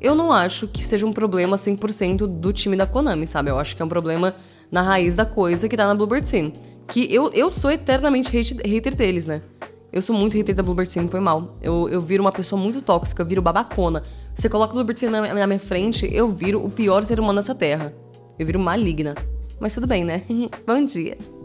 eu 0.00 0.14
não 0.14 0.32
acho 0.32 0.66
que 0.66 0.82
seja 0.82 1.06
um 1.06 1.12
problema 1.12 1.56
100% 1.56 2.26
do 2.26 2.52
time 2.52 2.76
da 2.76 2.86
Konami, 2.86 3.26
sabe? 3.26 3.50
Eu 3.50 3.58
acho 3.58 3.76
que 3.76 3.82
é 3.82 3.84
um 3.84 3.88
problema 3.88 4.34
na 4.70 4.82
raiz 4.82 5.14
da 5.14 5.26
coisa 5.26 5.68
que 5.68 5.76
tá 5.76 5.86
na 5.86 5.94
Bluebird 5.94 6.28
Team. 6.28 6.52
Que 6.88 7.12
eu, 7.12 7.30
eu 7.32 7.50
sou 7.50 7.70
eternamente 7.70 8.36
hate, 8.36 8.56
hater 8.66 8.94
deles, 8.94 9.26
né? 9.26 9.42
Eu 9.92 10.00
sou 10.00 10.14
muito 10.14 10.36
hater 10.36 10.54
da 10.54 10.62
Bluebird 10.62 10.92
Team, 10.92 11.08
foi 11.08 11.20
mal. 11.20 11.56
Eu, 11.60 11.88
eu 11.88 12.00
viro 12.00 12.22
uma 12.22 12.32
pessoa 12.32 12.60
muito 12.60 12.80
tóxica, 12.80 13.22
eu 13.22 13.26
viro 13.26 13.42
babacona. 13.42 14.02
Você 14.34 14.48
coloca 14.48 14.72
a 14.72 14.74
Bluebird 14.74 15.00
Team 15.00 15.12
na, 15.12 15.34
na 15.34 15.46
minha 15.46 15.58
frente, 15.58 16.08
eu 16.12 16.30
viro 16.30 16.64
o 16.64 16.70
pior 16.70 17.04
ser 17.04 17.20
humano 17.20 17.38
dessa 17.38 17.54
terra. 17.54 17.92
Eu 18.38 18.46
viro 18.46 18.58
maligna. 18.58 19.14
mas 19.58 19.74
tudo 19.74 19.86
bem, 19.86 20.04
né? 20.04 20.22
Bom 20.66 20.82
dia! 20.84 21.39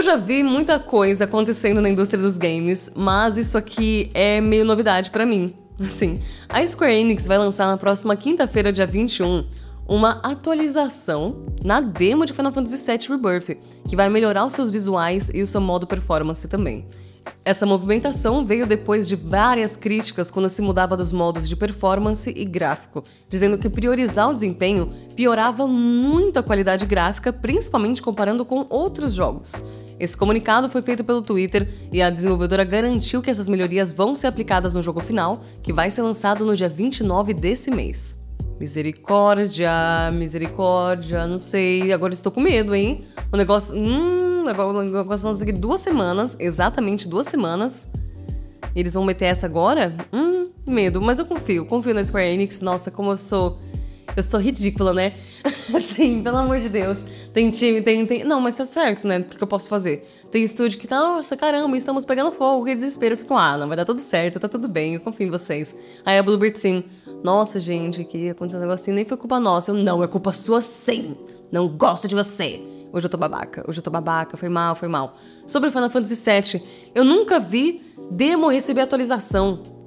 Eu 0.00 0.04
já 0.04 0.16
vi 0.16 0.42
muita 0.42 0.78
coisa 0.78 1.24
acontecendo 1.24 1.78
na 1.78 1.90
indústria 1.90 2.22
dos 2.22 2.38
games, 2.38 2.90
mas 2.96 3.36
isso 3.36 3.58
aqui 3.58 4.10
é 4.14 4.40
meio 4.40 4.64
novidade 4.64 5.10
para 5.10 5.26
mim. 5.26 5.52
Assim, 5.78 6.20
a 6.48 6.66
Square 6.66 6.94
Enix 6.94 7.26
vai 7.26 7.36
lançar 7.36 7.66
na 7.66 7.76
próxima 7.76 8.16
quinta-feira, 8.16 8.72
dia 8.72 8.86
21, 8.86 9.44
uma 9.86 10.12
atualização 10.22 11.44
na 11.62 11.82
demo 11.82 12.24
de 12.24 12.32
Final 12.32 12.50
Fantasy 12.50 12.82
VII 12.82 13.08
Rebirth, 13.10 13.58
que 13.86 13.94
vai 13.94 14.08
melhorar 14.08 14.46
os 14.46 14.54
seus 14.54 14.70
visuais 14.70 15.30
e 15.34 15.42
o 15.42 15.46
seu 15.46 15.60
modo 15.60 15.86
performance 15.86 16.48
também. 16.48 16.86
Essa 17.44 17.66
movimentação 17.66 18.42
veio 18.46 18.66
depois 18.66 19.06
de 19.06 19.16
várias 19.16 19.76
críticas 19.76 20.30
quando 20.30 20.48
se 20.48 20.62
mudava 20.62 20.96
dos 20.96 21.12
modos 21.12 21.46
de 21.46 21.54
performance 21.54 22.32
e 22.34 22.44
gráfico, 22.46 23.04
dizendo 23.28 23.58
que 23.58 23.68
priorizar 23.68 24.30
o 24.30 24.32
desempenho 24.32 24.90
piorava 25.14 25.66
muito 25.66 26.38
a 26.38 26.42
qualidade 26.42 26.86
gráfica, 26.86 27.30
principalmente 27.30 28.00
comparando 28.00 28.46
com 28.46 28.66
outros 28.70 29.12
jogos. 29.12 29.52
Esse 30.00 30.16
comunicado 30.16 30.66
foi 30.70 30.80
feito 30.80 31.04
pelo 31.04 31.20
Twitter 31.20 31.68
e 31.92 32.00
a 32.00 32.08
desenvolvedora 32.08 32.64
garantiu 32.64 33.20
que 33.20 33.30
essas 33.30 33.46
melhorias 33.46 33.92
vão 33.92 34.16
ser 34.16 34.28
aplicadas 34.28 34.72
no 34.72 34.82
jogo 34.82 34.98
final, 35.00 35.42
que 35.62 35.74
vai 35.74 35.90
ser 35.90 36.00
lançado 36.00 36.46
no 36.46 36.56
dia 36.56 36.70
29 36.70 37.34
desse 37.34 37.70
mês. 37.70 38.18
Misericórdia, 38.58 39.70
misericórdia, 40.10 41.26
não 41.26 41.38
sei. 41.38 41.92
Agora 41.92 42.14
estou 42.14 42.32
com 42.32 42.40
medo, 42.40 42.74
hein? 42.74 43.04
O 43.30 43.36
negócio. 43.36 43.74
Hum, 43.76 44.42
o 44.42 44.82
negócio 44.82 45.28
lança 45.28 45.40
daqui 45.40 45.52
duas 45.52 45.82
semanas, 45.82 46.34
exatamente 46.40 47.06
duas 47.06 47.26
semanas. 47.26 47.86
Eles 48.74 48.94
vão 48.94 49.04
meter 49.04 49.26
essa 49.26 49.44
agora? 49.44 49.94
Hum, 50.10 50.48
medo. 50.66 51.00
Mas 51.00 51.18
eu 51.18 51.26
confio, 51.26 51.66
confio 51.66 51.92
na 51.92 52.02
Square 52.02 52.26
Enix. 52.26 52.62
Nossa, 52.62 52.90
como 52.90 53.10
eu 53.10 53.18
sou. 53.18 53.58
Eu 54.16 54.22
sou 54.22 54.40
ridícula, 54.40 54.92
né? 54.92 55.14
assim, 55.74 56.22
pelo 56.22 56.36
amor 56.36 56.60
de 56.60 56.68
Deus. 56.68 56.98
Tem 57.32 57.50
time, 57.50 57.80
tem, 57.80 58.04
tem. 58.04 58.24
Não, 58.24 58.40
mas 58.40 58.56
tá 58.56 58.66
certo, 58.66 59.06
né? 59.06 59.18
O 59.18 59.24
que, 59.24 59.42
eu 59.42 59.46
posso 59.46 59.68
fazer? 59.68 60.06
Tem 60.30 60.42
estúdio 60.42 60.78
que 60.78 60.86
tá, 60.86 60.98
nossa, 60.98 61.36
caramba, 61.36 61.76
estamos 61.76 62.04
pegando 62.04 62.32
fogo, 62.32 62.64
que 62.64 62.74
desespero. 62.74 63.16
Fico, 63.16 63.34
ah, 63.34 63.56
não, 63.56 63.68
vai 63.68 63.76
dar 63.76 63.84
tudo 63.84 64.00
certo, 64.00 64.40
tá 64.40 64.48
tudo 64.48 64.68
bem, 64.68 64.94
eu 64.94 65.00
confio 65.00 65.26
em 65.26 65.30
vocês. 65.30 65.74
Aí 66.04 66.18
a 66.18 66.22
Bluebird 66.22 66.58
sim, 66.58 66.84
nossa, 67.22 67.60
gente, 67.60 68.00
aqui 68.00 68.30
aconteceu 68.30 68.58
um 68.58 68.62
negocinho, 68.62 68.96
nem 68.96 69.04
foi 69.04 69.16
culpa 69.16 69.38
nossa. 69.38 69.70
Eu, 69.70 69.76
não, 69.76 70.02
é 70.02 70.06
culpa 70.06 70.32
sua 70.32 70.60
sim. 70.60 71.16
Não 71.52 71.68
gosto 71.68 72.08
de 72.08 72.14
você. 72.14 72.60
Hoje 72.92 73.06
eu 73.06 73.10
tô 73.10 73.16
babaca, 73.16 73.64
hoje 73.68 73.78
eu 73.78 73.82
tô 73.82 73.90
babaca, 73.90 74.36
foi 74.36 74.48
mal, 74.48 74.74
foi 74.74 74.88
mal. 74.88 75.16
Sobre 75.46 75.70
Final 75.70 75.90
Fantasy 75.90 76.16
VII, 76.16 76.62
eu 76.94 77.04
nunca 77.04 77.38
vi 77.38 77.82
demo 78.10 78.48
receber 78.48 78.80
atualização. 78.80 79.79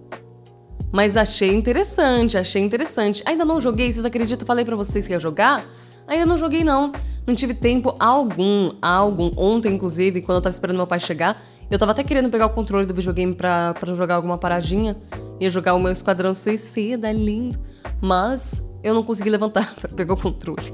Mas 0.94 1.18
achei 1.18 1.52
interessante, 1.52 2.38
achei 2.38 2.62
interessante. 2.62 3.24
Ainda 3.26 3.44
não 3.44 3.60
joguei, 3.60 3.92
vocês 3.92 4.06
acreditam? 4.06 4.46
Falei 4.46 4.64
para 4.64 4.76
vocês 4.76 5.08
que 5.08 5.14
ia 5.14 5.20
jogar? 5.20 5.66
Ainda 6.06 6.28
não 6.28 6.38
joguei 6.38 6.64
não. 6.64 6.94
Não 7.26 7.34
tive 7.34 7.56
tempo 7.56 7.96
algum, 8.00 8.74
algum. 8.80 9.32
Ontem, 9.36 9.74
inclusive, 9.74 10.22
quando 10.22 10.36
eu 10.36 10.42
tava 10.44 10.54
esperando 10.54 10.78
meu 10.78 10.86
pai 10.86 11.00
chegar, 11.00 11.42
eu 11.72 11.80
tava 11.80 11.94
até 11.94 12.04
querendo 12.04 12.30
pegar 12.30 12.46
o 12.46 12.52
controle 12.52 12.86
do 12.86 12.94
videogame 12.94 13.34
pra, 13.34 13.74
pra 13.74 13.96
jogar 13.96 14.16
alguma 14.16 14.38
paradinha. 14.38 14.96
Ia 15.40 15.50
jogar 15.50 15.74
o 15.74 15.80
meu 15.80 15.92
Esquadrão 15.92 16.36
Suicida, 16.36 17.12
lindo. 17.12 17.58
Mas 18.00 18.64
eu 18.84 18.94
não 18.94 19.02
consegui 19.02 19.32
levantar 19.32 19.74
pra 19.82 19.90
pegar 19.90 20.14
o 20.14 20.18
controle. 20.18 20.72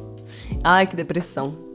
Ai, 0.61 0.85
que 0.85 0.97
depressão. 0.97 1.68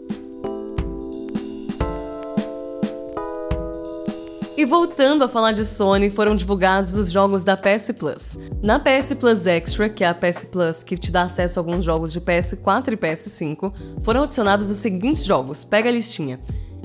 E 4.65 4.67
voltando 4.67 5.23
a 5.23 5.29
falar 5.29 5.53
de 5.53 5.63
Sony, 5.63 6.09
foram 6.09 6.35
divulgados 6.35 6.97
os 6.97 7.11
jogos 7.11 7.45
da 7.45 7.55
PS 7.55 7.93
Plus. 7.99 8.39
Na 8.63 8.79
PS 8.79 9.13
Plus 9.21 9.47
Extra, 9.47 9.91
que 9.91 10.03
é 10.03 10.09
a 10.09 10.15
PS 10.15 10.47
Plus 10.47 10.83
que 10.83 10.97
te 10.97 11.13
dá 11.13 11.25
acesso 11.25 11.59
a 11.59 11.61
alguns 11.61 11.85
jogos 11.85 12.11
de 12.11 12.19
PS4 12.19 12.95
e 12.95 12.97
PS5, 12.97 13.75
foram 14.03 14.23
adicionados 14.23 14.71
os 14.71 14.79
seguintes 14.79 15.23
jogos. 15.23 15.65
Pega 15.65 15.91
a 15.91 15.93
listinha: 15.93 16.41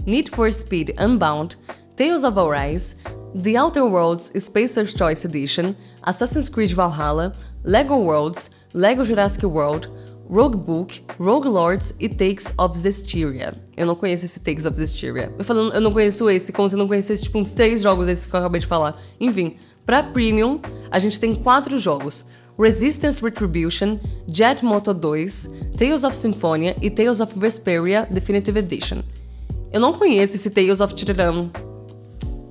Need 0.05 0.29
for 0.31 0.51
Speed 0.51 0.89
Unbound, 0.99 1.57
Tales 1.95 2.25
of 2.25 2.37
Arise, 2.37 2.97
The 3.41 3.57
Outer 3.57 3.85
Worlds 3.85 4.33
Spacer's 4.37 4.91
Choice 4.91 5.25
Edition, 5.25 5.73
Assassin's 6.03 6.49
Creed 6.49 6.73
Valhalla, 6.73 7.33
Lego 7.63 7.95
Worlds, 7.95 8.51
Lego 8.73 9.05
Jurassic 9.05 9.45
World, 9.45 9.89
Rogue 10.29 10.57
Book, 10.57 11.01
Rogue 11.19 11.47
Lords 11.47 11.93
e 11.99 12.07
Takes 12.07 12.53
of 12.57 12.77
Zestiria. 12.77 13.55
Eu 13.75 13.87
não 13.87 13.95
conheço 13.95 14.25
esse 14.25 14.39
Takes 14.39 14.65
of 14.65 14.77
Zestiria. 14.77 15.33
Eu 15.37 15.43
falando, 15.43 15.73
eu 15.73 15.81
não 15.81 15.91
conheço 15.91 16.29
esse, 16.29 16.53
como 16.53 16.69
se 16.69 16.75
eu 16.75 16.79
não 16.79 16.87
conhecesse 16.87 17.23
tipo 17.23 17.39
uns 17.39 17.51
três 17.51 17.81
jogos 17.81 18.07
esses 18.07 18.27
que 18.27 18.35
eu 18.35 18.39
acabei 18.39 18.61
de 18.61 18.67
falar. 18.67 19.01
Enfim, 19.19 19.55
para 19.85 20.03
Premium, 20.03 20.59
a 20.91 20.99
gente 20.99 21.19
tem 21.19 21.33
quatro 21.33 21.77
jogos. 21.79 22.25
Resistance 22.59 23.23
Retribution, 23.23 23.97
Jet 24.27 24.63
Moto 24.63 24.93
2, 24.93 25.49
Tales 25.75 26.03
of 26.03 26.15
Symphonia 26.15 26.75
e 26.81 26.91
Tales 26.91 27.19
of 27.21 27.37
Vesperia 27.39 28.07
Definitive 28.11 28.59
Edition. 28.59 29.01
Eu 29.71 29.79
não 29.79 29.93
conheço 29.93 30.35
esse 30.35 30.51
Tales 30.51 30.79
of 30.79 30.93
Tiraram, 30.93 31.49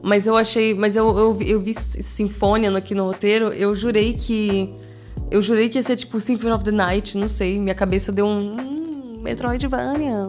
mas 0.03 0.27
eu 0.27 0.37
achei. 0.37 0.75
Mas 0.75 0.97
eu, 0.97 1.17
eu, 1.17 1.38
eu 1.43 1.61
vi 1.61 1.75
Sinfonia 1.75 2.77
aqui 2.77 2.95
no 2.95 3.05
roteiro, 3.05 3.53
eu 3.53 3.75
jurei 3.75 4.14
que 4.14 4.75
eu 5.31 5.43
jurei 5.43 5.69
que 5.69 5.79
ia 5.79 5.83
ser 5.83 5.97
tipo 5.97 6.19
Symphony 6.21 6.53
of 6.53 6.64
the 6.64 6.71
Night, 6.71 7.17
não 7.17 7.29
sei. 7.29 7.59
Minha 7.59 7.75
cabeça 7.75 8.11
deu 8.11 8.27
um. 8.27 8.57
Hum, 8.59 9.21
Metroidvania. 9.23 10.29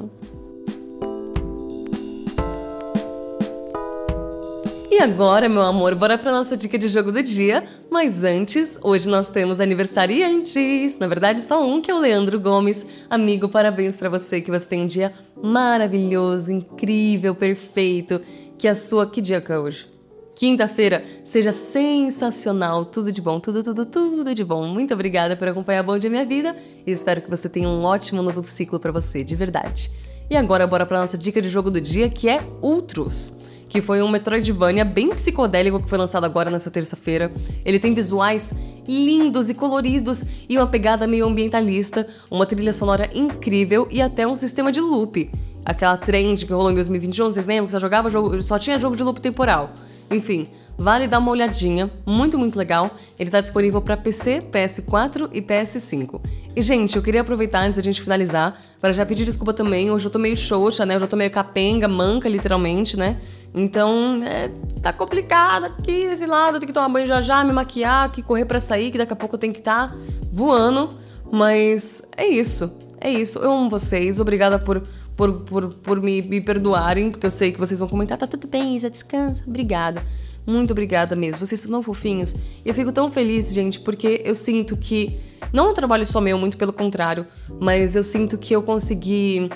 E 4.92 5.02
agora, 5.02 5.48
meu 5.48 5.62
amor, 5.62 5.96
bora 5.96 6.18
pra 6.18 6.32
nossa 6.32 6.58
dica 6.58 6.78
de 6.78 6.90
jogo 6.90 7.12
do 7.12 7.24
dia. 7.24 7.64
Mas 7.90 8.24
antes, 8.24 8.78
hoje 8.84 9.08
nós 9.08 9.30
temos 9.30 9.62
aniversariantes. 9.62 10.98
Na 11.00 11.08
verdade, 11.08 11.42
só 11.42 11.66
um, 11.66 11.82
que 11.82 11.90
é 11.90 11.96
o 11.96 12.00
Leandro 12.00 12.38
Gomes. 12.40 12.86
Amigo, 13.10 13.48
parabéns 13.48 13.96
para 13.96 14.10
você, 14.10 14.42
que 14.42 14.52
você 14.52 14.66
tem 14.66 14.82
um 14.82 14.88
dia 14.88 15.14
maravilhoso, 15.42 16.52
incrível, 16.52 17.34
perfeito. 17.34 18.20
Que 18.58 18.68
a 18.68 18.76
sua. 18.76 19.10
Que 19.10 19.22
dia 19.22 19.40
que 19.40 19.52
é 19.54 19.58
hoje? 19.58 19.99
Quinta-feira 20.40 21.04
seja 21.22 21.52
sensacional. 21.52 22.86
Tudo 22.86 23.12
de 23.12 23.22
bom, 23.22 23.42
tudo, 23.42 23.62
tudo, 23.62 23.86
tudo 23.86 24.34
de 24.34 24.46
bom. 24.46 24.66
Muito 24.66 24.94
obrigada 24.94 25.36
por 25.36 25.50
acompanhar 25.50 25.84
Bom 25.84 26.00
Dia 26.00 26.10
Minha 26.10 26.24
Vida 26.24 26.56
e 26.88 26.92
espero 26.92 27.22
que 27.22 27.30
você 27.30 27.50
tenha 27.50 27.68
um 27.68 27.84
ótimo 27.84 28.22
novo 28.22 28.42
ciclo 28.42 28.80
para 28.80 28.90
você, 28.90 29.22
de 29.22 29.36
verdade. 29.36 29.92
E 30.30 30.38
agora 30.38 30.66
bora 30.66 30.86
para 30.86 31.02
nossa 31.02 31.18
dica 31.18 31.42
de 31.42 31.50
jogo 31.50 31.70
do 31.70 31.82
dia, 31.82 32.10
que 32.10 32.30
é 32.30 32.42
Ultros 32.62 33.38
que 33.68 33.82
foi 33.82 34.02
um 34.02 34.08
Metroidvania 34.10 34.84
bem 34.84 35.10
psicodélico 35.10 35.80
que 35.80 35.88
foi 35.88 36.00
lançado 36.00 36.24
agora 36.24 36.50
nessa 36.50 36.72
terça-feira. 36.72 37.32
Ele 37.64 37.78
tem 37.78 37.94
visuais 37.94 38.52
lindos 38.88 39.48
e 39.48 39.54
coloridos 39.54 40.24
e 40.50 40.58
uma 40.58 40.66
pegada 40.66 41.06
meio 41.06 41.28
ambientalista, 41.28 42.08
uma 42.32 42.48
trilha 42.48 42.74
sonora 42.74 43.08
incrível 43.14 43.88
e 43.92 44.02
até 44.02 44.26
um 44.26 44.36
sistema 44.36 44.72
de 44.72 44.82
loop. 44.82 45.30
Aquela 45.64 45.98
trend 45.98 46.48
que 46.48 46.52
rolou 46.52 46.72
em 46.72 46.76
2021, 46.76 47.26
vocês 47.26 47.46
lembram 47.46 47.68
que 47.68 47.74
só 47.74 47.78
jogava 47.78 48.10
jogo, 48.10 48.42
só 48.42 48.58
tinha 48.58 48.80
jogo 48.80 48.96
de 48.96 49.04
loop 49.04 49.22
temporal. 49.22 49.76
Enfim, 50.12 50.48
vale 50.78 51.08
dar 51.08 51.20
uma 51.20 51.30
olhadinha, 51.30 51.92
muito, 52.06 52.38
muito 52.38 52.58
legal. 52.58 52.92
Ele 53.18 53.28
está 53.28 53.42
disponível 53.42 53.82
para 53.82 53.96
PC, 53.96 54.44
PS4 54.52 55.30
e 55.32 55.42
PS5. 55.42 56.22
E, 56.56 56.62
gente, 56.62 56.96
eu 56.96 57.04
queria 57.04 57.22
aproveitar 57.22 57.62
antes 57.62 57.78
da 57.78 57.84
gente 57.84 58.02
finalizar 58.02 58.60
para 58.82 58.92
já 58.92 59.06
pedir 59.06 59.26
desculpa 59.26 59.54
também. 59.54 59.92
Hoje 59.92 60.06
eu 60.06 60.12
tô 60.12 60.18
meio 60.18 60.36
xoxa, 60.36 60.86
né? 60.86 60.96
Hoje 60.96 61.06
eu 61.06 61.10
tô 61.10 61.16
meio 61.16 61.30
capenga, 61.30 61.88
manca, 61.88 62.28
literalmente, 62.28 62.98
né? 62.98 63.20
Então, 63.54 64.22
é, 64.24 64.50
tá 64.82 64.94
complicado 64.94 65.66
aqui 65.66 66.08
desse 66.08 66.26
lado. 66.26 66.56
Eu 66.56 66.60
tenho 66.60 66.68
que 66.68 66.74
tomar 66.74 66.90
banho 66.90 67.08
já 67.08 67.22
já, 67.22 67.44
me 67.44 67.52
maquiar, 67.52 68.12
que 68.12 68.22
correr 68.22 68.46
para 68.46 68.60
sair, 68.60 68.92
que 68.92 68.98
daqui 68.98 69.14
a 69.14 69.16
pouco 69.16 69.36
eu 69.36 69.40
tenho 69.40 69.54
que 69.54 69.60
estar 69.60 69.90
tá 69.90 69.96
voando. 70.32 70.96
Mas 71.32 72.02
é 72.18 72.28
isso. 72.28 72.72
É 73.00 73.10
isso. 73.10 73.40
Eu 73.40 73.52
amo 73.52 73.70
vocês. 73.70 74.20
Obrigada 74.20 74.58
por 74.58 74.84
por, 75.20 75.34
por, 75.42 75.74
por 75.74 76.02
me, 76.02 76.22
me 76.22 76.40
perdoarem, 76.40 77.12
porque 77.12 77.26
eu 77.26 77.32
sei 77.32 77.52
que 77.52 77.60
vocês 77.60 77.82
vão 77.82 77.90
comentar, 77.90 78.18
tá 78.18 78.26
tudo 78.26 78.48
bem, 78.48 78.78
Isa, 78.78 78.90
descansa, 78.90 79.44
obrigada. 79.46 80.02
Muito 80.48 80.72
obrigada 80.72 81.14
mesmo, 81.14 81.46
vocês 81.46 81.60
são 81.60 81.70
tão 81.70 81.84
fofinhos. 81.84 82.34
E 82.64 82.70
eu 82.70 82.74
fico 82.74 82.90
tão 82.94 83.12
feliz, 83.12 83.54
gente, 83.54 83.82
porque 83.82 84.22
eu 84.24 84.34
sinto 84.34 84.78
que. 84.78 85.20
Não 85.52 85.68
é 85.68 85.72
um 85.72 85.74
trabalho 85.74 86.06
só 86.06 86.22
meu, 86.22 86.38
muito 86.38 86.56
pelo 86.56 86.72
contrário, 86.72 87.28
mas 87.60 87.98
eu 87.98 88.04
sinto 88.04 88.38
que 88.38 88.56
eu 88.56 88.64
consegui 88.64 89.50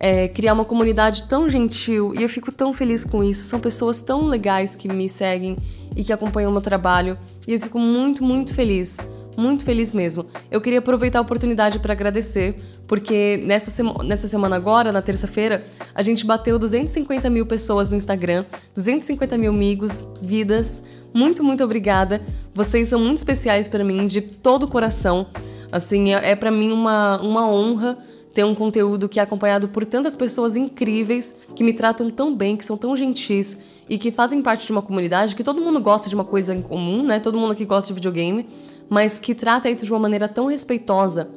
é, 0.00 0.28
criar 0.28 0.54
uma 0.54 0.64
comunidade 0.64 1.24
tão 1.24 1.46
gentil 1.46 2.14
e 2.14 2.22
eu 2.22 2.28
fico 2.28 2.50
tão 2.50 2.72
feliz 2.72 3.04
com 3.04 3.22
isso. 3.22 3.44
São 3.44 3.60
pessoas 3.60 4.00
tão 4.00 4.24
legais 4.24 4.74
que 4.74 4.88
me 4.88 5.10
seguem 5.10 5.58
e 5.94 6.02
que 6.02 6.10
acompanham 6.10 6.48
o 6.48 6.52
meu 6.54 6.62
trabalho 6.62 7.18
e 7.46 7.52
eu 7.52 7.60
fico 7.60 7.78
muito, 7.78 8.24
muito 8.24 8.54
feliz 8.54 8.96
muito 9.36 9.64
feliz 9.64 9.94
mesmo. 9.94 10.26
Eu 10.50 10.60
queria 10.60 10.78
aproveitar 10.78 11.18
a 11.18 11.22
oportunidade 11.22 11.78
para 11.78 11.92
agradecer, 11.92 12.60
porque 12.86 13.42
nessa, 13.44 13.70
sema 13.70 14.02
nessa 14.04 14.28
semana 14.28 14.56
agora, 14.56 14.92
na 14.92 15.02
terça-feira, 15.02 15.64
a 15.94 16.02
gente 16.02 16.24
bateu 16.26 16.58
250 16.58 17.28
mil 17.30 17.46
pessoas 17.46 17.90
no 17.90 17.96
Instagram, 17.96 18.44
250 18.74 19.38
mil 19.38 19.50
amigos, 19.50 20.04
vidas. 20.20 20.82
Muito, 21.14 21.44
muito 21.44 21.62
obrigada. 21.62 22.22
Vocês 22.54 22.88
são 22.88 22.98
muito 22.98 23.18
especiais 23.18 23.68
para 23.68 23.84
mim, 23.84 24.06
de 24.06 24.20
todo 24.20 24.64
o 24.64 24.68
coração. 24.68 25.26
Assim, 25.70 26.14
é, 26.14 26.30
é 26.30 26.36
para 26.36 26.50
mim 26.50 26.70
uma, 26.70 27.20
uma 27.20 27.46
honra 27.46 27.98
ter 28.32 28.44
um 28.44 28.54
conteúdo 28.54 29.08
que 29.08 29.20
é 29.20 29.22
acompanhado 29.22 29.68
por 29.68 29.84
tantas 29.84 30.16
pessoas 30.16 30.56
incríveis 30.56 31.36
que 31.54 31.62
me 31.62 31.72
tratam 31.72 32.10
tão 32.10 32.34
bem, 32.34 32.56
que 32.56 32.64
são 32.64 32.76
tão 32.76 32.96
gentis 32.96 33.58
e 33.88 33.98
que 33.98 34.10
fazem 34.10 34.40
parte 34.40 34.64
de 34.66 34.72
uma 34.72 34.80
comunidade 34.80 35.34
que 35.34 35.44
todo 35.44 35.60
mundo 35.60 35.80
gosta 35.80 36.08
de 36.08 36.14
uma 36.14 36.24
coisa 36.24 36.54
em 36.54 36.62
comum, 36.62 37.02
né? 37.02 37.20
Todo 37.20 37.38
mundo 37.38 37.52
aqui 37.52 37.64
gosta 37.64 37.88
de 37.88 37.94
videogame. 37.94 38.46
Mas 38.88 39.18
que 39.18 39.34
trata 39.34 39.70
isso 39.70 39.84
de 39.84 39.92
uma 39.92 39.98
maneira 39.98 40.28
tão 40.28 40.46
respeitosa. 40.46 41.30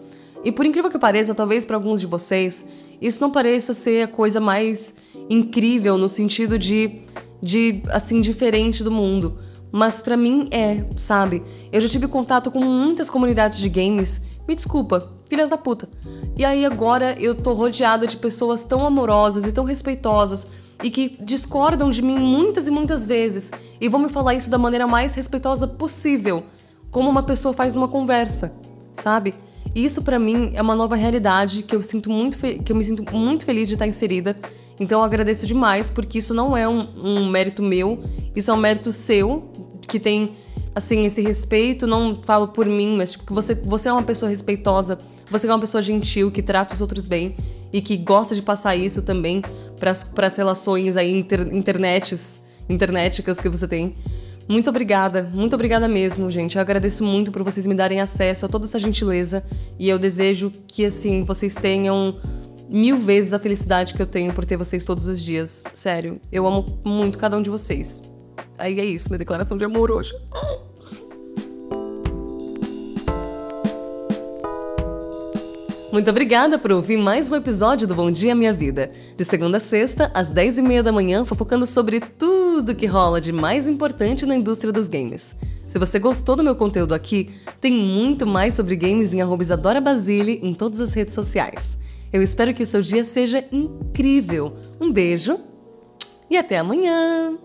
E 0.44 0.52
por 0.52 0.66
incrível 0.66 0.92
que 0.92 1.00
pareça, 1.00 1.34
talvez 1.34 1.66
para 1.66 1.76
alguns 1.76 2.00
de 2.00 2.08
vocês, 2.08 2.68
isso 3.02 3.20
não 3.22 3.32
pareça 3.32 3.74
ser 3.74 4.04
a 4.04 4.08
coisa 4.08 4.40
mais 4.40 4.94
incrível 5.30 5.98
no 5.98 6.08
sentido 6.08 6.60
de, 6.60 7.02
de 7.42 7.82
assim, 7.90 8.22
diferente 8.22 8.84
do 8.84 8.92
mundo. 8.92 9.40
Mas 9.72 10.00
para 10.00 10.16
mim 10.16 10.48
é, 10.52 10.86
sabe? 10.96 11.44
Eu 11.72 11.82
já 11.82 11.90
tive 11.90 12.08
contato 12.08 12.52
com 12.52 12.64
muitas 12.64 13.10
comunidades 13.10 13.60
de 13.60 13.68
games. 13.68 14.22
Me 14.48 14.56
desculpa, 14.56 15.12
filhas 15.28 15.50
da 15.50 15.58
puta. 15.58 15.90
E 16.38 16.46
aí 16.46 16.66
agora 16.66 17.16
eu 17.20 17.36
tô 17.36 17.54
rodeada 17.54 18.06
de 18.06 18.18
pessoas 18.18 18.64
tão 18.64 18.86
amorosas 18.86 19.46
e 19.46 19.52
tão 19.52 19.66
respeitosas 19.66 20.48
e 20.84 20.90
que 20.90 21.18
discordam 21.22 21.90
de 21.90 22.02
mim 22.02 22.18
muitas 22.18 22.68
e 22.68 22.72
muitas 22.72 23.06
vezes 23.06 23.52
e 23.80 23.88
vão 23.88 24.00
me 24.00 24.10
falar 24.10 24.36
isso 24.36 24.50
da 24.50 24.58
maneira 24.58 24.86
mais 24.86 25.14
respeitosa 25.14 25.68
possível, 25.68 26.44
como 26.92 27.10
uma 27.10 27.24
pessoa 27.24 27.54
faz 27.54 27.76
numa 27.76 27.88
conversa, 27.88 28.54
sabe? 28.96 29.34
E 29.74 29.84
isso 29.84 30.02
para 30.04 30.18
mim 30.18 30.52
é 30.54 30.62
uma 30.62 30.76
nova 30.76 30.96
realidade 30.96 31.62
que 31.62 31.76
eu 31.76 31.84
sinto 31.84 32.10
muito 32.10 32.38
que 32.38 32.72
eu 32.72 32.76
me 32.76 32.84
sinto 32.84 33.04
muito 33.14 33.46
feliz 33.46 33.68
de 33.68 33.74
estar 33.74 33.86
inserida. 33.86 34.38
Então 34.80 35.00
eu 35.00 35.06
agradeço 35.06 35.46
demais 35.46 35.90
porque 35.90 36.20
isso 36.20 36.34
não 36.34 36.56
é 36.56 36.68
um, 36.68 36.88
um 36.98 37.30
mérito 37.30 37.62
meu, 37.62 38.02
isso 38.36 38.52
é 38.52 38.54
um 38.54 38.58
mérito 38.58 38.94
seu 38.94 39.52
que 39.88 40.00
tem 40.00 40.32
assim 40.74 41.06
esse 41.06 41.22
respeito. 41.22 41.86
Não 41.86 42.22
falo 42.24 42.48
por 42.48 42.66
mim, 42.66 42.96
mas 42.96 43.12
tipo 43.12 43.34
você 43.34 43.54
você 43.54 43.90
é 43.90 43.92
uma 43.92 44.04
pessoa 44.04 44.30
respeitosa, 44.30 44.98
você 45.30 45.46
é 45.46 45.50
uma 45.50 45.60
pessoa 45.60 45.82
gentil 45.82 46.32
que 46.32 46.42
trata 46.42 46.74
os 46.74 46.80
outros 46.82 47.06
bem 47.06 47.36
e 47.74 47.82
que 47.82 47.98
gosta 47.98 48.34
de 48.34 48.42
passar 48.42 48.78
isso 48.78 49.02
também 49.02 49.42
para 49.78 49.92
as 49.92 50.38
relações 50.38 50.96
aí 50.96 51.12
inter, 51.12 51.42
internets, 51.54 52.40
internéticas 52.70 53.42
que 53.42 53.50
você 53.50 53.68
tem. 53.68 53.94
Muito 54.48 54.70
obrigada, 54.70 55.24
muito 55.34 55.54
obrigada 55.56 55.88
mesmo, 55.88 56.30
gente. 56.30 56.56
Eu 56.56 56.62
agradeço 56.62 57.04
muito 57.04 57.32
por 57.32 57.44
vocês 57.44 57.66
me 57.66 57.74
darem 57.74 58.00
acesso 58.00 58.46
a 58.46 58.50
toda 58.50 58.66
essa 58.66 58.78
gentileza 58.78 59.44
e 59.80 59.90
eu 59.90 59.98
desejo 59.98 60.52
que 60.68 60.86
assim 60.86 61.24
vocês 61.24 61.56
tenham 61.56 62.20
mil 62.70 62.98
vezes 62.98 63.34
a 63.34 63.40
felicidade 63.40 63.94
que 63.94 64.02
eu 64.02 64.08
tenho 64.08 64.34
por 64.34 64.46
ter 64.46 64.56
vocês 64.56 64.86
todos 64.86 65.08
os 65.08 65.22
dias. 65.22 65.64
Sério, 65.74 66.20
eu 66.32 66.46
amo 66.46 66.80
muito 66.84 67.18
cada 67.18 67.38
um 67.38 67.42
de 67.42 67.50
vocês. 67.50 68.04
Aí 68.58 68.80
é 68.80 68.86
isso, 68.86 69.10
minha 69.10 69.20
declaração 69.20 69.58
de 69.58 69.66
amor 69.66 69.90
hoje. 69.90 70.14
Muito 75.96 76.10
obrigada 76.10 76.60
por 76.60 76.74
ouvir 76.74 76.98
mais 76.98 77.32
um 77.32 77.36
episódio 77.36 77.88
do 77.88 77.96
Bom 77.96 78.12
Dia 78.12 78.36
Minha 78.36 78.52
Vida. 78.52 78.92
De 79.16 79.24
segunda 79.24 79.56
a 79.56 79.60
sexta, 79.62 80.12
às 80.14 80.30
10h30 80.30 80.82
da 80.82 80.92
manhã, 80.92 81.24
fofocando 81.24 81.66
sobre 81.66 82.02
tudo 82.02 82.76
que 82.76 82.86
rola 82.86 83.22
de 83.22 83.32
mais 83.32 83.66
importante 83.66 84.26
na 84.26 84.36
indústria 84.36 84.74
dos 84.74 84.90
games. 84.90 85.34
Se 85.66 85.80
você 85.80 85.98
gostou 85.98 86.36
do 86.36 86.44
meu 86.44 86.54
conteúdo 86.54 86.94
aqui, 86.94 87.30
tem 87.62 87.72
muito 87.72 88.28
mais 88.28 88.56
sobre 88.56 88.76
games 88.76 89.14
em 89.14 89.22
Isadora 89.40 89.80
Basile 89.80 90.42
em 90.44 90.54
todas 90.54 90.82
as 90.82 90.94
redes 90.94 91.14
sociais. 91.14 91.78
Eu 92.12 92.22
espero 92.22 92.54
que 92.54 92.64
o 92.64 92.68
seu 92.68 92.82
dia 92.82 93.06
seja 93.06 93.46
incrível. 93.50 94.52
Um 94.82 94.92
beijo 94.92 95.40
e 96.30 96.36
até 96.36 96.58
amanhã! 96.58 97.38